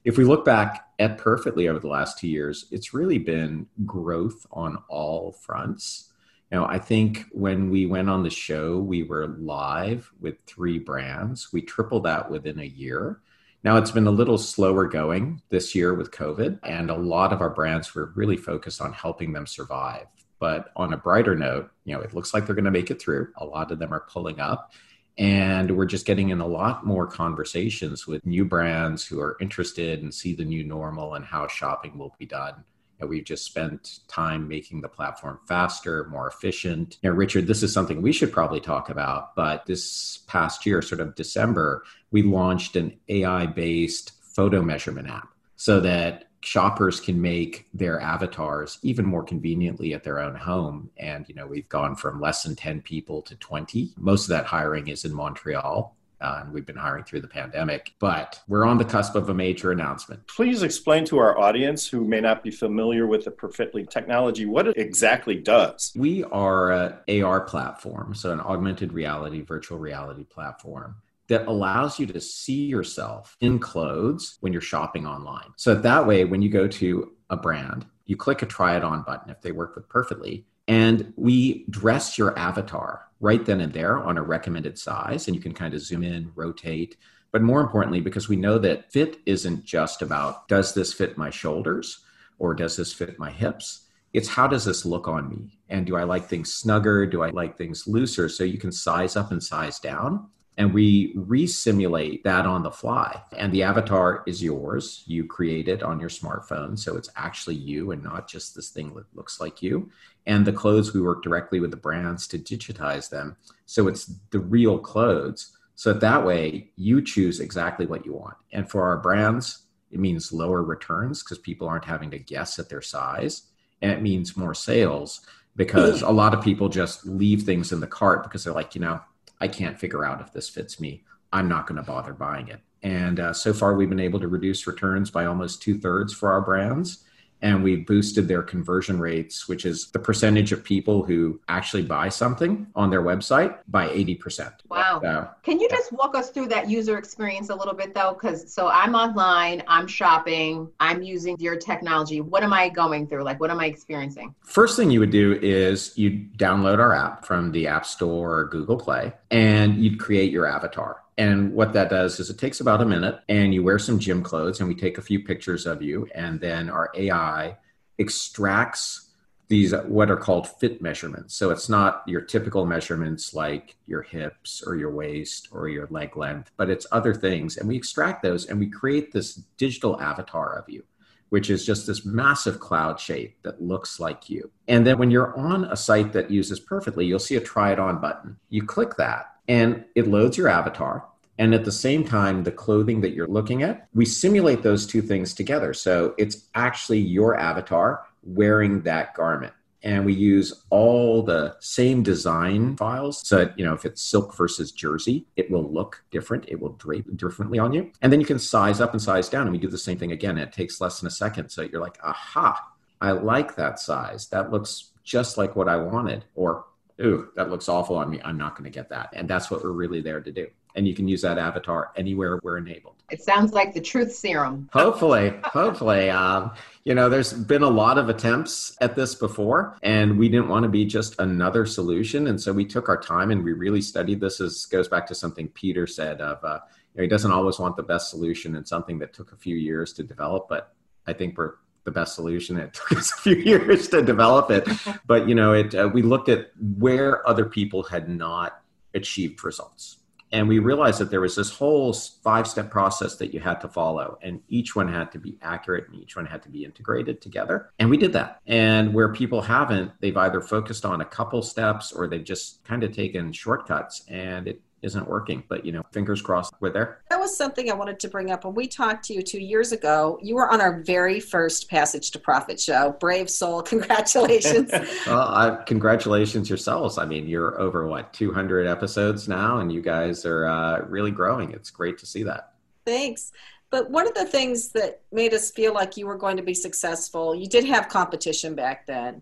[0.03, 4.45] if we look back at Perfitly over the last two years, it's really been growth
[4.51, 6.09] on all fronts.
[6.51, 11.53] Know, I think when we went on the show, we were live with three brands.
[11.53, 13.21] We tripled that within a year.
[13.63, 17.41] Now it's been a little slower going this year with COVID, and a lot of
[17.41, 20.07] our brands were really focused on helping them survive.
[20.39, 23.01] But on a brighter note, you know, it looks like they're going to make it
[23.01, 23.27] through.
[23.37, 24.71] A lot of them are pulling up.
[25.19, 30.01] And we're just getting in a lot more conversations with new brands who are interested
[30.01, 32.63] and see the new normal and how shopping will be done.
[33.01, 36.97] And we've just spent time making the platform faster, more efficient.
[37.01, 39.35] You Richard, this is something we should probably talk about.
[39.35, 45.27] But this past year, sort of December, we launched an AI based photo measurement app
[45.57, 51.27] so that shoppers can make their avatars even more conveniently at their own home and
[51.27, 54.87] you know we've gone from less than 10 people to 20 most of that hiring
[54.87, 57.93] is in montreal uh, and we've been hiring through the pandemic.
[57.99, 60.25] But we're on the cusp of a major announcement.
[60.27, 64.67] Please explain to our audience who may not be familiar with the Perfitly technology what
[64.67, 65.93] it exactly does.
[65.95, 70.95] We are an AR platform, so an augmented reality, virtual reality platform
[71.29, 75.51] that allows you to see yourself in clothes when you're shopping online.
[75.55, 79.03] So that way, when you go to a brand, you click a try it on
[79.03, 83.99] button if they work with perfitly, and we dress your avatar right then and there
[83.99, 85.27] on a recommended size.
[85.27, 86.97] And you can kind of zoom in, rotate.
[87.31, 91.29] But more importantly, because we know that fit isn't just about does this fit my
[91.29, 92.05] shoulders
[92.39, 93.87] or does this fit my hips?
[94.13, 95.59] It's how does this look on me?
[95.69, 97.05] And do I like things snugger?
[97.05, 98.29] Do I like things looser?
[98.29, 100.27] So you can size up and size down
[100.59, 103.23] and we re-simulate that on the fly.
[103.37, 105.05] And the avatar is yours.
[105.07, 108.93] You create it on your smartphone so it's actually you and not just this thing
[108.95, 109.89] that looks like you.
[110.25, 113.37] And the clothes we work directly with the brands to digitize them.
[113.67, 115.55] So it's the real clothes.
[115.75, 118.35] So that way you choose exactly what you want.
[118.51, 122.67] And for our brands it means lower returns because people aren't having to guess at
[122.67, 123.43] their size.
[123.81, 125.21] And it means more sales
[125.55, 128.81] because a lot of people just leave things in the cart because they're like you
[128.81, 128.99] know
[129.39, 131.03] I can't figure out if this fits me.
[131.31, 132.59] I'm not going to bother buying it.
[132.81, 136.31] And uh, so far, we've been able to reduce returns by almost two thirds for
[136.31, 137.03] our brands
[137.41, 142.09] and we boosted their conversion rates, which is the percentage of people who actually buy
[142.09, 144.51] something on their website by 80%.
[144.69, 144.99] Wow.
[145.01, 145.77] So, Can you yeah.
[145.77, 148.13] just walk us through that user experience a little bit though?
[148.13, 152.21] Because so I'm online, I'm shopping, I'm using your technology.
[152.21, 153.23] What am I going through?
[153.23, 154.35] Like, what am I experiencing?
[154.43, 158.45] First thing you would do is you download our app from the App Store or
[158.45, 161.03] Google Play and you'd create your avatar.
[161.19, 164.23] And what that does is it takes about a minute and you wear some gym
[164.23, 166.07] clothes and we take a few pictures of you.
[166.15, 167.57] And then our AI
[167.99, 169.09] extracts
[169.49, 171.35] these what are called fit measurements.
[171.35, 176.15] So it's not your typical measurements like your hips or your waist or your leg
[176.15, 177.57] length, but it's other things.
[177.57, 180.85] And we extract those and we create this digital avatar of you,
[181.29, 184.49] which is just this massive cloud shape that looks like you.
[184.69, 187.79] And then when you're on a site that uses perfitly, you'll see a try it
[187.79, 188.37] on button.
[188.47, 191.08] You click that and it loads your avatar.
[191.39, 195.01] And at the same time, the clothing that you're looking at, we simulate those two
[195.01, 195.73] things together.
[195.73, 199.53] So it's actually your avatar wearing that garment.
[199.81, 203.25] And we use all the same design files.
[203.25, 206.43] So, you know, if it's silk versus jersey, it will look different.
[206.49, 207.89] It will drape differently on you.
[208.01, 209.43] And then you can size up and size down.
[209.43, 210.37] And we do the same thing again.
[210.37, 211.47] It takes less than a second.
[211.47, 212.61] So you're like, aha,
[212.99, 214.27] I like that size.
[214.27, 216.25] That looks just like what I wanted.
[216.35, 216.65] Or
[217.01, 218.19] ooh, that looks awful on me.
[218.25, 219.11] I'm not going to get that.
[219.13, 220.47] And that's what we're really there to do.
[220.75, 222.95] And you can use that avatar anywhere we're enabled.
[223.11, 224.69] It sounds like the truth serum.
[224.71, 226.09] hopefully, hopefully.
[226.09, 226.51] Um,
[226.83, 230.63] you know, there's been a lot of attempts at this before, and we didn't want
[230.63, 232.27] to be just another solution.
[232.27, 234.39] And so we took our time and we really studied this.
[234.39, 236.59] As goes back to something Peter said of, uh,
[236.93, 239.55] you know, he doesn't always want the best solution and something that took a few
[239.55, 240.73] years to develop, but
[241.07, 242.57] I think we're the best solution.
[242.57, 244.67] It took us a few years to develop it,
[245.07, 245.73] but you know, it.
[245.73, 248.61] Uh, we looked at where other people had not
[248.93, 249.98] achieved results
[250.31, 253.67] and we realized that there was this whole five step process that you had to
[253.67, 257.21] follow and each one had to be accurate and each one had to be integrated
[257.21, 257.71] together.
[257.79, 258.41] And we did that.
[258.47, 262.83] And where people haven't they've either focused on a couple steps or they've just kind
[262.83, 265.43] of taken shortcuts and it isn't working.
[265.47, 267.01] But you know, fingers crossed we're there.
[267.09, 269.71] That was something I wanted to bring up when we talked to you two years
[269.71, 270.19] ago.
[270.21, 272.95] You were on our very first Passage to Profit show.
[272.99, 274.71] Brave soul, congratulations!
[275.07, 276.97] well, I, congratulations yourselves.
[276.97, 281.51] I mean, you're over what 200 episodes now, and you guys are uh, really growing.
[281.51, 282.53] It's great to see that.
[282.85, 283.31] Thanks.
[283.71, 286.55] But one of the things that made us feel like you were going to be
[286.55, 289.21] successful, you did have competition back then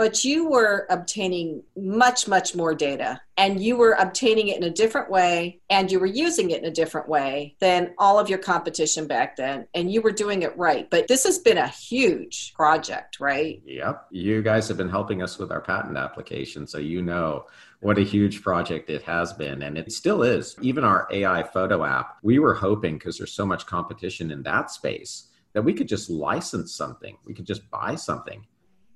[0.00, 4.70] but you were obtaining much, much more data and you were obtaining it in a
[4.70, 8.38] different way and you were using it in a different way than all of your
[8.38, 9.66] competition back then.
[9.74, 10.88] And you were doing it right.
[10.88, 13.60] But this has been a huge project, right?
[13.66, 14.06] Yep.
[14.10, 16.66] You guys have been helping us with our patent application.
[16.66, 17.44] So you know
[17.80, 21.82] what a huge project it has been and it still is even our ai photo
[21.82, 25.88] app we were hoping because there's so much competition in that space that we could
[25.88, 28.44] just license something we could just buy something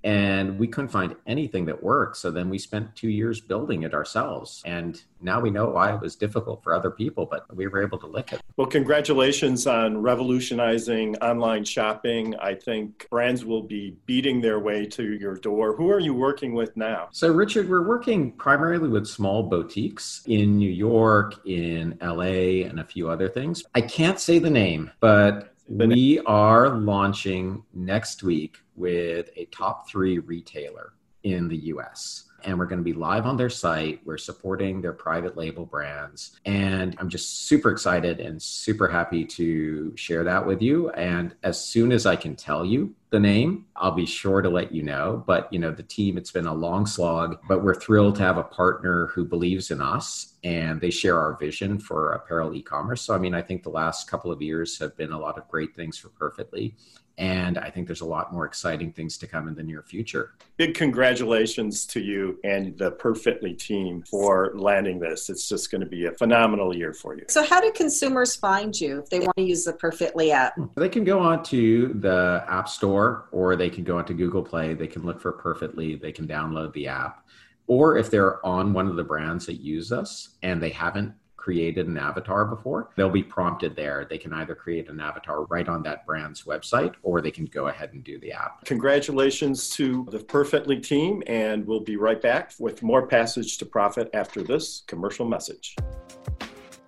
[0.04, 2.18] and we couldn't find anything that worked.
[2.18, 4.62] So then we spent two years building it ourselves.
[4.66, 7.98] And now we know why it was difficult for other people but we were able
[7.98, 8.40] to lick it.
[8.58, 12.36] Well congratulations on revolutionizing online shopping.
[12.36, 15.74] I think brands will be beating their way to your door.
[15.74, 17.08] Who are you working with now?
[17.10, 22.84] So richard we're working primarily with small boutiques in new york in la and a
[22.84, 23.64] few other things.
[23.74, 30.18] I can't say the name but we are launching next week with a top three
[30.18, 30.92] retailer
[31.24, 32.24] in the US.
[32.44, 34.00] And we're going to be live on their site.
[34.04, 36.38] We're supporting their private label brands.
[36.44, 40.90] And I'm just super excited and super happy to share that with you.
[40.90, 44.72] And as soon as I can tell you the name, I'll be sure to let
[44.72, 45.24] you know.
[45.26, 48.36] But, you know, the team, it's been a long slog, but we're thrilled to have
[48.36, 53.00] a partner who believes in us and they share our vision for apparel e commerce.
[53.00, 55.48] So, I mean, I think the last couple of years have been a lot of
[55.48, 56.74] great things for Perfitly.
[57.16, 60.32] And I think there's a lot more exciting things to come in the near future.
[60.56, 65.30] Big congratulations to you and the Perfitly team for landing this.
[65.30, 67.24] It's just going to be a phenomenal year for you.
[67.28, 70.54] So, how do consumers find you if they want to use the Perfitly app?
[70.76, 74.74] They can go onto the App Store or they can go onto Google Play.
[74.74, 77.26] They can look for Perfitly, They can download the app.
[77.66, 81.86] Or if they're on one of the brands that use us and they haven't created
[81.86, 84.06] an avatar before, they'll be prompted there.
[84.08, 87.66] They can either create an avatar right on that brand's website or they can go
[87.66, 88.64] ahead and do the app.
[88.64, 94.08] Congratulations to the Perfitly team, and we'll be right back with more Passage to Profit
[94.14, 95.76] after this commercial message.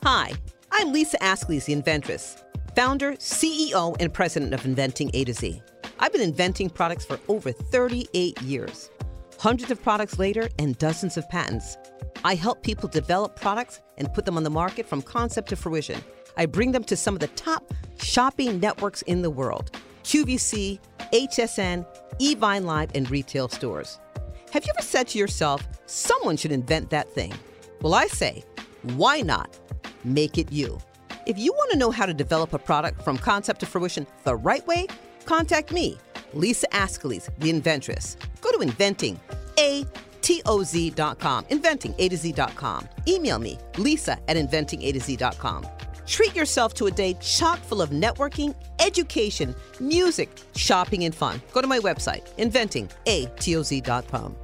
[0.02, 0.32] Hi,
[0.72, 2.42] I'm Lisa Ascolese, the inventress,
[2.74, 5.60] founder, CEO, and president of Inventing A to Z.
[5.98, 8.90] I've been inventing products for over 38 years.
[9.46, 11.78] Hundreds of products later and dozens of patents.
[12.24, 16.00] I help people develop products and put them on the market from concept to fruition.
[16.36, 17.72] I bring them to some of the top
[18.02, 19.70] shopping networks in the world
[20.02, 20.80] QVC,
[21.12, 21.86] HSN,
[22.18, 24.00] Evine Live, and retail stores.
[24.50, 27.32] Have you ever said to yourself, someone should invent that thing?
[27.82, 28.42] Well, I say,
[28.96, 29.56] why not
[30.02, 30.76] make it you?
[31.24, 34.34] If you want to know how to develop a product from concept to fruition the
[34.34, 34.88] right way,
[35.24, 35.98] contact me,
[36.32, 38.16] Lisa Ascolese, the inventress.
[38.40, 39.18] Go to inventing
[39.58, 39.84] a
[40.22, 42.88] T-O-Z.com, inventing A to Z.com.
[43.06, 45.66] Email me, lisa at inventing A to Z.com.
[46.06, 51.40] Treat yourself to a day chock full of networking, education, music, shopping, and fun.
[51.52, 54.36] Go to my website, inventingatoz.com.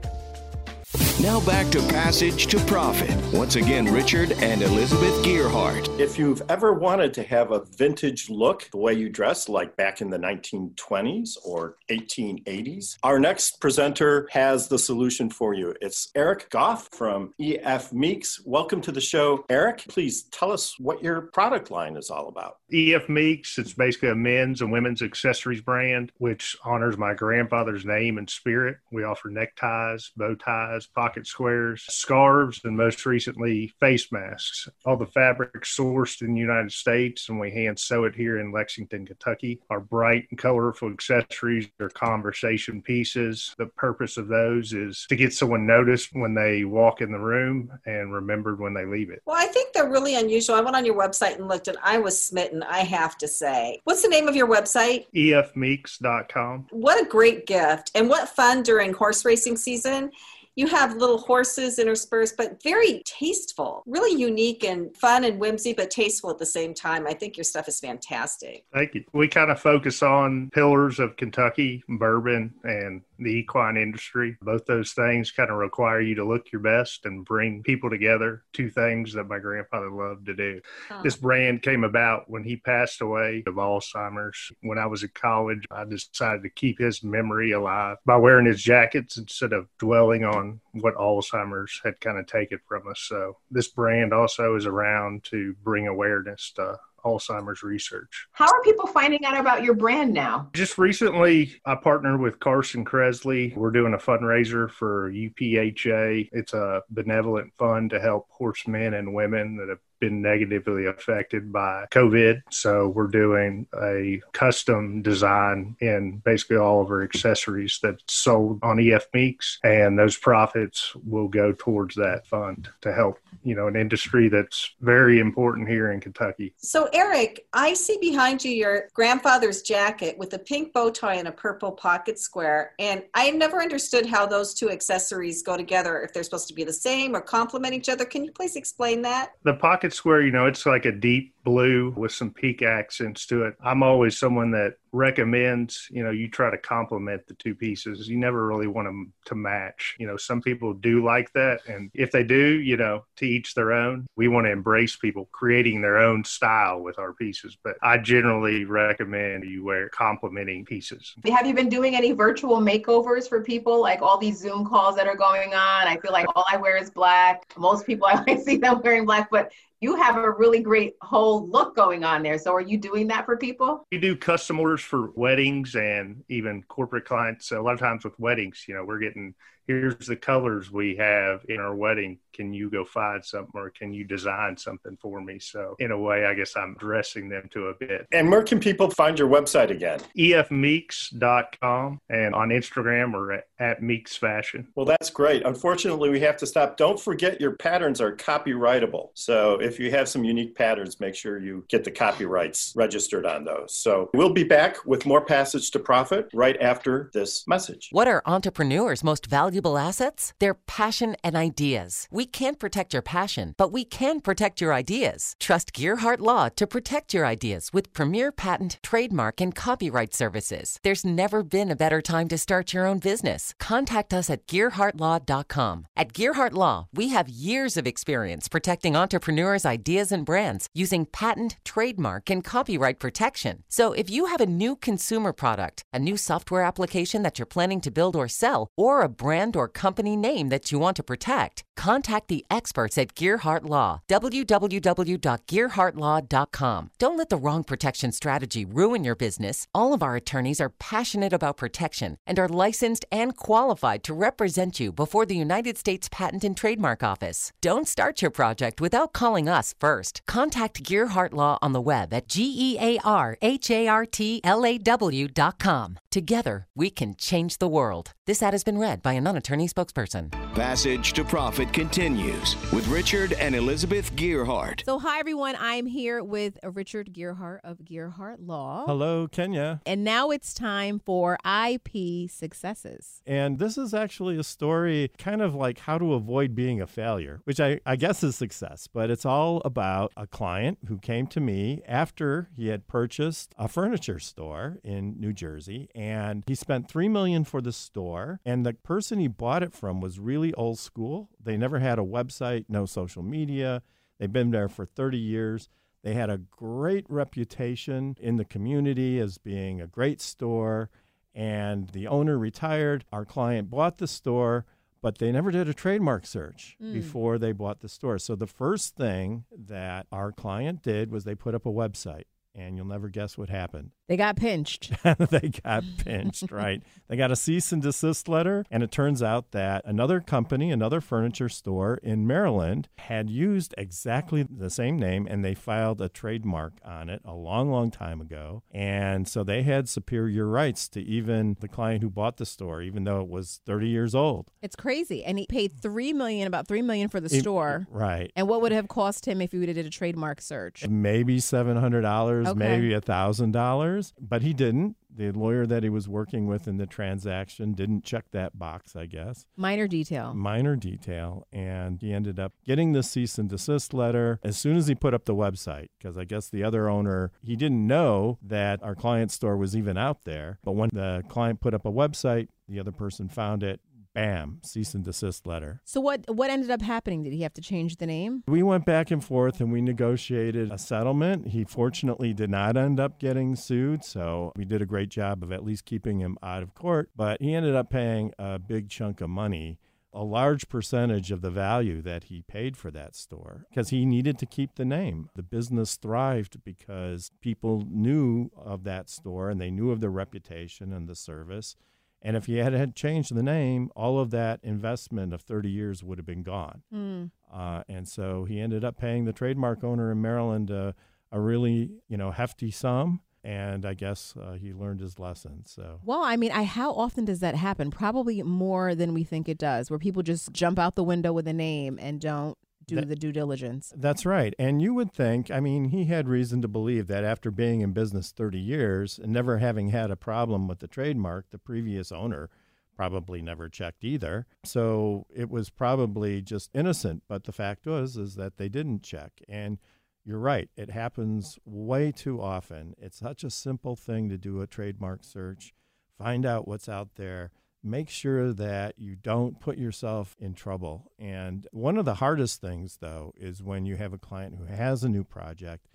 [1.23, 3.17] Now back to Passage to Profit.
[3.33, 6.01] Once again, Richard and Elizabeth Gearhart.
[6.01, 10.01] If you've ever wanted to have a vintage look, the way you dress, like back
[10.01, 15.73] in the 1920s or 1880s, our next presenter has the solution for you.
[15.81, 18.41] It's Eric Goff from EF Meeks.
[18.45, 19.85] Welcome to the show, Eric.
[19.87, 22.57] Please tell us what your product line is all about.
[22.73, 28.19] EF Meeks, it's basically a men's and women's accessories brand, which honors my grandfather's name
[28.19, 28.79] and spirit.
[28.91, 34.67] We offer neckties, bow ties, pocket pocket squares, scarves, and most recently face masks.
[34.87, 38.51] All the fabric sourced in the United States, and we hand sew it here in
[38.51, 39.61] Lexington, Kentucky.
[39.69, 43.55] Our bright and colorful accessories are conversation pieces.
[43.59, 47.71] The purpose of those is to get someone noticed when they walk in the room
[47.85, 49.21] and remembered when they leave it.
[49.27, 50.57] Well, I think they're really unusual.
[50.57, 53.83] I went on your website and looked, and I was smitten, I have to say.
[53.85, 55.05] What's the name of your website?
[55.15, 56.69] efmeeks.com.
[56.71, 60.11] What a great gift, and what fun during horse racing season
[60.55, 65.91] you have little horses interspersed, but very tasteful, really unique and fun and whimsy, but
[65.91, 67.07] tasteful at the same time.
[67.07, 68.65] I think your stuff is fantastic.
[68.73, 69.05] Thank you.
[69.13, 74.37] We kind of focus on pillars of Kentucky, bourbon, and the equine industry.
[74.43, 78.43] Both those things kind of require you to look your best and bring people together.
[78.53, 80.61] Two things that my grandfather loved to do.
[80.91, 81.03] Oh.
[81.03, 84.53] This brand came about when he passed away of Alzheimer's.
[84.63, 88.63] When I was in college, I decided to keep his memory alive by wearing his
[88.63, 93.01] jackets instead of dwelling on what Alzheimer's had kind of taken from us.
[93.01, 98.27] So this brand also is around to bring awareness to Alzheimer's research.
[98.33, 100.51] How are people finding out about your brand now?
[100.55, 103.57] Just recently, I partnered with Carson Kressley.
[103.57, 106.29] We're doing a fundraiser for UPHA.
[106.33, 111.87] It's a benevolent fund to help horsemen and women that have been negatively affected by
[111.93, 112.43] COVID.
[112.51, 118.81] So we're doing a custom design in basically all of our accessories that's sold on
[118.81, 123.77] EF Meeks, and those profits will go towards that fund to help, you know, an
[123.77, 126.53] industry that's very important here in Kentucky.
[126.57, 131.29] So Eric, I see behind you your grandfather's jacket with a pink bow tie and
[131.29, 136.13] a purple pocket square, and I never understood how those two accessories go together if
[136.13, 138.05] they're supposed to be the same or complement each other.
[138.05, 139.35] Can you please explain that?
[139.45, 143.45] The pocket square, you know, it's like a deep blue with some peak accents to
[143.45, 143.55] it.
[143.63, 148.09] I'm always someone that recommends, you know, you try to complement the two pieces.
[148.09, 149.97] You never really want them to match.
[149.99, 151.61] You know, some people do like that.
[151.67, 155.29] And if they do, you know, to each their own, we want to embrace people
[155.33, 157.57] creating their own style with our pieces.
[157.63, 161.15] But I generally recommend you wear complementing pieces.
[161.27, 163.81] Have you been doing any virtual makeovers for people?
[163.81, 165.89] Like all these Zoom calls that are going on?
[165.89, 167.45] I feel like all I wear is black.
[167.57, 171.77] Most people I see them wearing black, but you have a really great whole look
[171.77, 172.39] going on there.
[172.39, 173.87] So are you doing that for people?
[173.93, 177.49] We do custom orders for weddings and even corporate clients.
[177.49, 179.35] So a lot of times with weddings, you know, we're getting
[179.67, 182.19] here's the colors we have in our wedding.
[182.33, 185.39] Can you go find something or can you design something for me?
[185.39, 188.07] So, in a way, I guess I'm dressing them to a bit.
[188.13, 190.01] And where can people find your website again?
[190.17, 194.67] efmeeks.com and on Instagram or at, at Meeks Fashion.
[194.75, 195.45] Well, that's great.
[195.45, 196.77] Unfortunately, we have to stop.
[196.77, 199.11] Don't forget your patterns are copyrightable.
[199.15, 203.45] So, if you have some unique patterns, make sure you get the copyrights registered on
[203.45, 203.75] those.
[203.77, 207.89] So, we'll be back with more Passage to Profit right after this message.
[207.93, 209.52] What are entrepreneurs' most valuable?
[209.53, 210.33] Valuable assets?
[210.39, 212.09] Their passion and ideas.
[212.11, 215.35] We can't protect your passion, but we can protect your ideas.
[215.39, 220.79] Trust Gearhart Law to protect your ideas with premier patent, trademark, and copyright services.
[220.83, 223.53] There's never been a better time to start your own business.
[223.61, 225.85] Contact us at GearhartLaw.com.
[225.99, 231.57] At Gearhart Law, we have years of experience protecting entrepreneurs' ideas and brands using patent,
[231.63, 233.65] trademark, and copyright protection.
[233.69, 237.83] So if you have a new consumer product, a new software application that you're planning
[237.83, 241.03] to build or sell, or a brand brand or company name that you want to
[241.03, 244.03] protect, contact the experts at Gearhart Law.
[244.09, 246.91] www.gearhartlaw.com.
[246.99, 249.67] Don't let the wrong protection strategy ruin your business.
[249.75, 254.79] All of our attorneys are passionate about protection and are licensed and qualified to represent
[254.79, 257.53] you before the United States Patent and Trademark Office.
[257.61, 260.23] Don't start your project without calling us first.
[260.27, 264.41] Contact Gearhart Law on the web at G E A R H A R T
[264.45, 265.99] L A W.com.
[266.11, 268.13] Together, we can change the world.
[268.27, 270.33] This ad has been read by a non attorney spokesperson.
[270.55, 274.85] Passage to Profit continues with Richard and Elizabeth Gearhart.
[274.85, 275.57] So, hi everyone.
[275.59, 278.85] I'm here with Richard Gearhart of Gearhart Law.
[278.85, 279.81] Hello, Kenya.
[279.87, 283.23] And now it's time for IP successes.
[283.27, 287.41] And this is actually a story kind of like how to avoid being a failure,
[287.45, 288.91] which I, I guess is success.
[288.93, 293.69] But it's all about a client who came to me after he had purchased a
[293.69, 298.75] furniture store in New Jersey and he spent 3 million for the store and the
[298.75, 301.29] person he bought it from was really old school.
[301.39, 303.83] They never had a website, no social media.
[304.19, 305.69] They've been there for 30 years.
[306.03, 310.91] They had a great reputation in the community as being a great store
[311.35, 313.05] and the owner retired.
[313.13, 314.67] Our client bought the store,
[315.01, 316.93] but they never did a trademark search mm.
[316.93, 318.19] before they bought the store.
[318.19, 322.25] So the first thing that our client did was they put up a website
[322.55, 323.93] and you'll never guess what happened.
[324.13, 324.93] They got pinched.
[325.31, 326.83] they got pinched, right?
[327.09, 328.63] They got a cease and desist letter.
[328.71, 334.43] And it turns out that another company, another furniture store in Maryland, had used exactly
[334.43, 338.63] the same name and they filed a trademark on it a long, long time ago.
[338.71, 343.05] And so they had superior rights to even the client who bought the store, even
[343.05, 344.51] though it was 30 years old.
[344.61, 345.25] It's crazy.
[345.25, 347.87] And he paid three million, about three million for the It- store.
[347.91, 348.31] right.
[348.37, 350.87] And what would it have cost him if he would have did a trademark search?
[350.87, 352.59] Maybe $700, Okay.
[352.59, 354.97] maybe $1,000, but he didn't.
[355.15, 359.07] The lawyer that he was working with in the transaction didn't check that box, I
[359.07, 359.45] guess.
[359.57, 360.33] Minor detail.
[360.33, 361.47] Minor detail.
[361.53, 365.13] And he ended up getting the cease and desist letter as soon as he put
[365.13, 369.31] up the website, because I guess the other owner, he didn't know that our client
[369.31, 370.59] store was even out there.
[370.65, 373.81] But when the client put up a website, the other person found it.
[374.15, 375.81] Bam, cease and desist letter.
[375.85, 377.23] So what what ended up happening?
[377.23, 378.43] Did he have to change the name?
[378.47, 381.49] We went back and forth and we negotiated a settlement.
[381.49, 385.51] He fortunately did not end up getting sued, so we did a great job of
[385.51, 387.11] at least keeping him out of court.
[387.17, 389.79] But he ended up paying a big chunk of money,
[390.13, 394.39] a large percentage of the value that he paid for that store, because he needed
[394.39, 395.31] to keep the name.
[395.37, 400.93] The business thrived because people knew of that store and they knew of the reputation
[400.93, 401.77] and the service.
[402.25, 406.05] And if he had, had changed the name, all of that investment of 30 years
[406.05, 406.83] would have been gone.
[406.93, 407.25] Hmm.
[407.53, 410.93] Uh, and so he ended up paying the trademark owner in Maryland uh,
[411.33, 413.21] a really, you know, hefty sum.
[413.45, 415.65] And I guess uh, he learned his lesson.
[415.67, 417.91] So Well, I mean, I how often does that happen?
[417.91, 421.49] Probably more than we think it does, where people just jump out the window with
[421.49, 422.57] a name and don't
[422.87, 423.93] do That- the due diligence.
[423.97, 424.55] that's right.
[424.59, 427.93] And you would think, I mean, he had reason to believe that after being in
[427.93, 432.51] business 30 years and never having had a problem with the trademark, the previous owner
[432.95, 434.47] probably never checked either.
[434.65, 437.23] So it was probably just innocent.
[437.29, 439.41] But the fact was is that they didn't check.
[439.49, 439.79] And
[440.25, 442.95] you're right, it happens way too often.
[442.99, 445.75] It's such a simple thing to do a trademark search,
[446.17, 447.51] find out what's out there,
[447.83, 451.11] make sure that you don't put yourself in trouble.
[451.19, 455.03] And one of the hardest things, though, is when you have a client who has
[455.03, 455.89] a new project,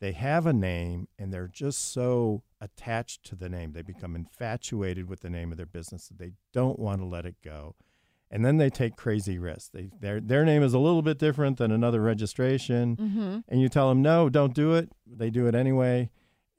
[0.00, 3.72] they have a name and they're just so attached to the name.
[3.72, 7.26] They become infatuated with the name of their business that they don't want to let
[7.26, 7.74] it go.
[8.30, 9.68] And then they take crazy risks.
[9.68, 12.96] They, their, their name is a little bit different than another registration.
[12.96, 13.38] Mm-hmm.
[13.48, 14.90] And you tell them, no, don't do it.
[15.06, 16.10] They do it anyway.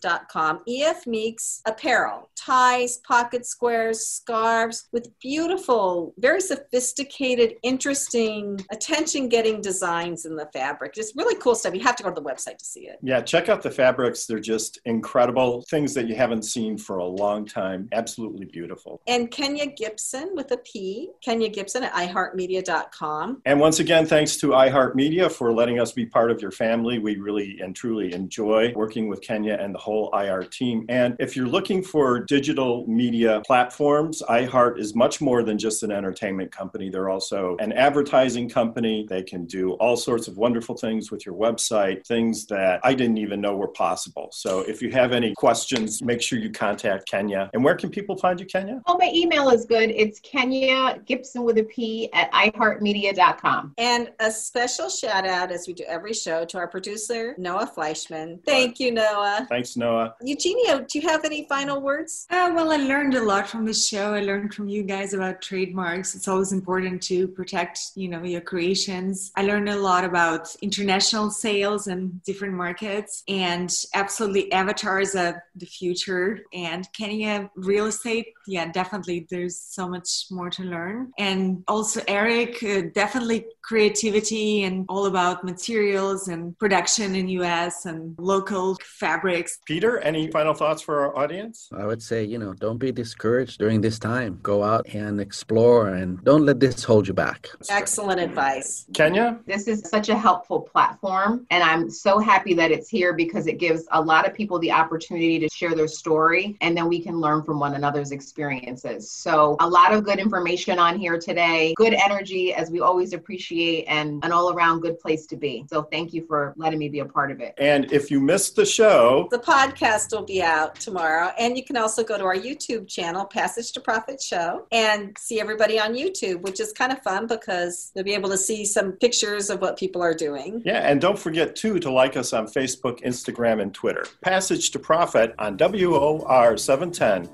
[0.00, 9.28] dot com ef meeks apparel ties pocket squares scarves with beautiful very sophisticated interesting attention
[9.28, 12.22] getting designs in the fabric just really cool stuff you have to go to the
[12.22, 14.26] website to see it Yeah, check out the fabrics.
[14.26, 15.62] They're just incredible.
[15.70, 17.83] Things that you haven't seen for a long time.
[17.92, 19.00] Absolutely beautiful.
[19.06, 23.42] and Kenya Gipson with a P, Kenya Gipson at iHeartMedia.com.
[23.44, 26.98] And once again, thanks to iHeartMedia for letting us be part of your family.
[26.98, 30.86] We really and truly enjoy working with Kenya and the whole IR team.
[30.88, 35.90] And if you're looking for digital media platforms, iHeart is much more than just an
[35.92, 36.90] entertainment company.
[36.90, 39.06] They're also an advertising company.
[39.08, 43.18] They can do all sorts of wonderful things with your website, things that I didn't
[43.18, 44.28] even know were possible.
[44.32, 47.50] So if you have any questions, make sure you contact Kenya.
[47.52, 48.82] And where can people find you, Kenya?
[48.86, 49.90] Oh, my email is good.
[49.90, 53.74] It's Kenya Gipson with a P at iHeartMedia.com.
[53.78, 58.44] And a special shout out, as we do every show, to our producer, Noah Fleischman.
[58.44, 59.46] Thank you, Noah.
[59.48, 60.14] Thanks, Noah.
[60.22, 62.26] Eugenia, do you have any final words?
[62.30, 64.14] Uh, well, I learned a lot from the show.
[64.14, 66.14] I learned from you guys about trademarks.
[66.14, 69.32] It's always important to protect, you know, your creations.
[69.36, 75.66] I learned a lot about international sales and different markets, and absolutely avatars of the
[75.66, 76.40] future.
[76.52, 79.26] And Kenya real estate, yeah, definitely.
[79.30, 81.12] There's so much more to learn.
[81.18, 88.14] And also Eric, uh, definitely creativity and all about materials and production in US and
[88.18, 89.58] local fabrics.
[89.66, 91.68] Peter, any final thoughts for our audience?
[91.76, 94.38] I would say, you know, don't be discouraged during this time.
[94.42, 97.48] Go out and explore and don't let this hold you back.
[97.70, 98.86] Excellent advice.
[98.92, 99.38] Kenya?
[99.46, 103.58] This is such a helpful platform, and I'm so happy that it's here because it
[103.58, 107.20] gives a lot of people the opportunity to share their story, and then we can
[107.20, 109.10] learn from one another's experiences.
[109.10, 113.84] So, a lot of good information on here today, good energy, as we always appreciate,
[113.84, 115.64] and an all around good place to be.
[115.70, 117.54] So, thank you for letting me be a part of it.
[117.58, 121.30] And if you missed the show, The podcast will be out tomorrow.
[121.38, 125.40] And you can also go to our YouTube channel, Passage to Profit Show, and see
[125.40, 128.92] everybody on YouTube, which is kind of fun because you'll be able to see some
[128.92, 130.62] pictures of what people are doing.
[130.64, 134.06] yeah, and don't forget too to like us on Facebook, Instagram, and Twitter.
[134.22, 137.33] Passage to Profit on WOR 710,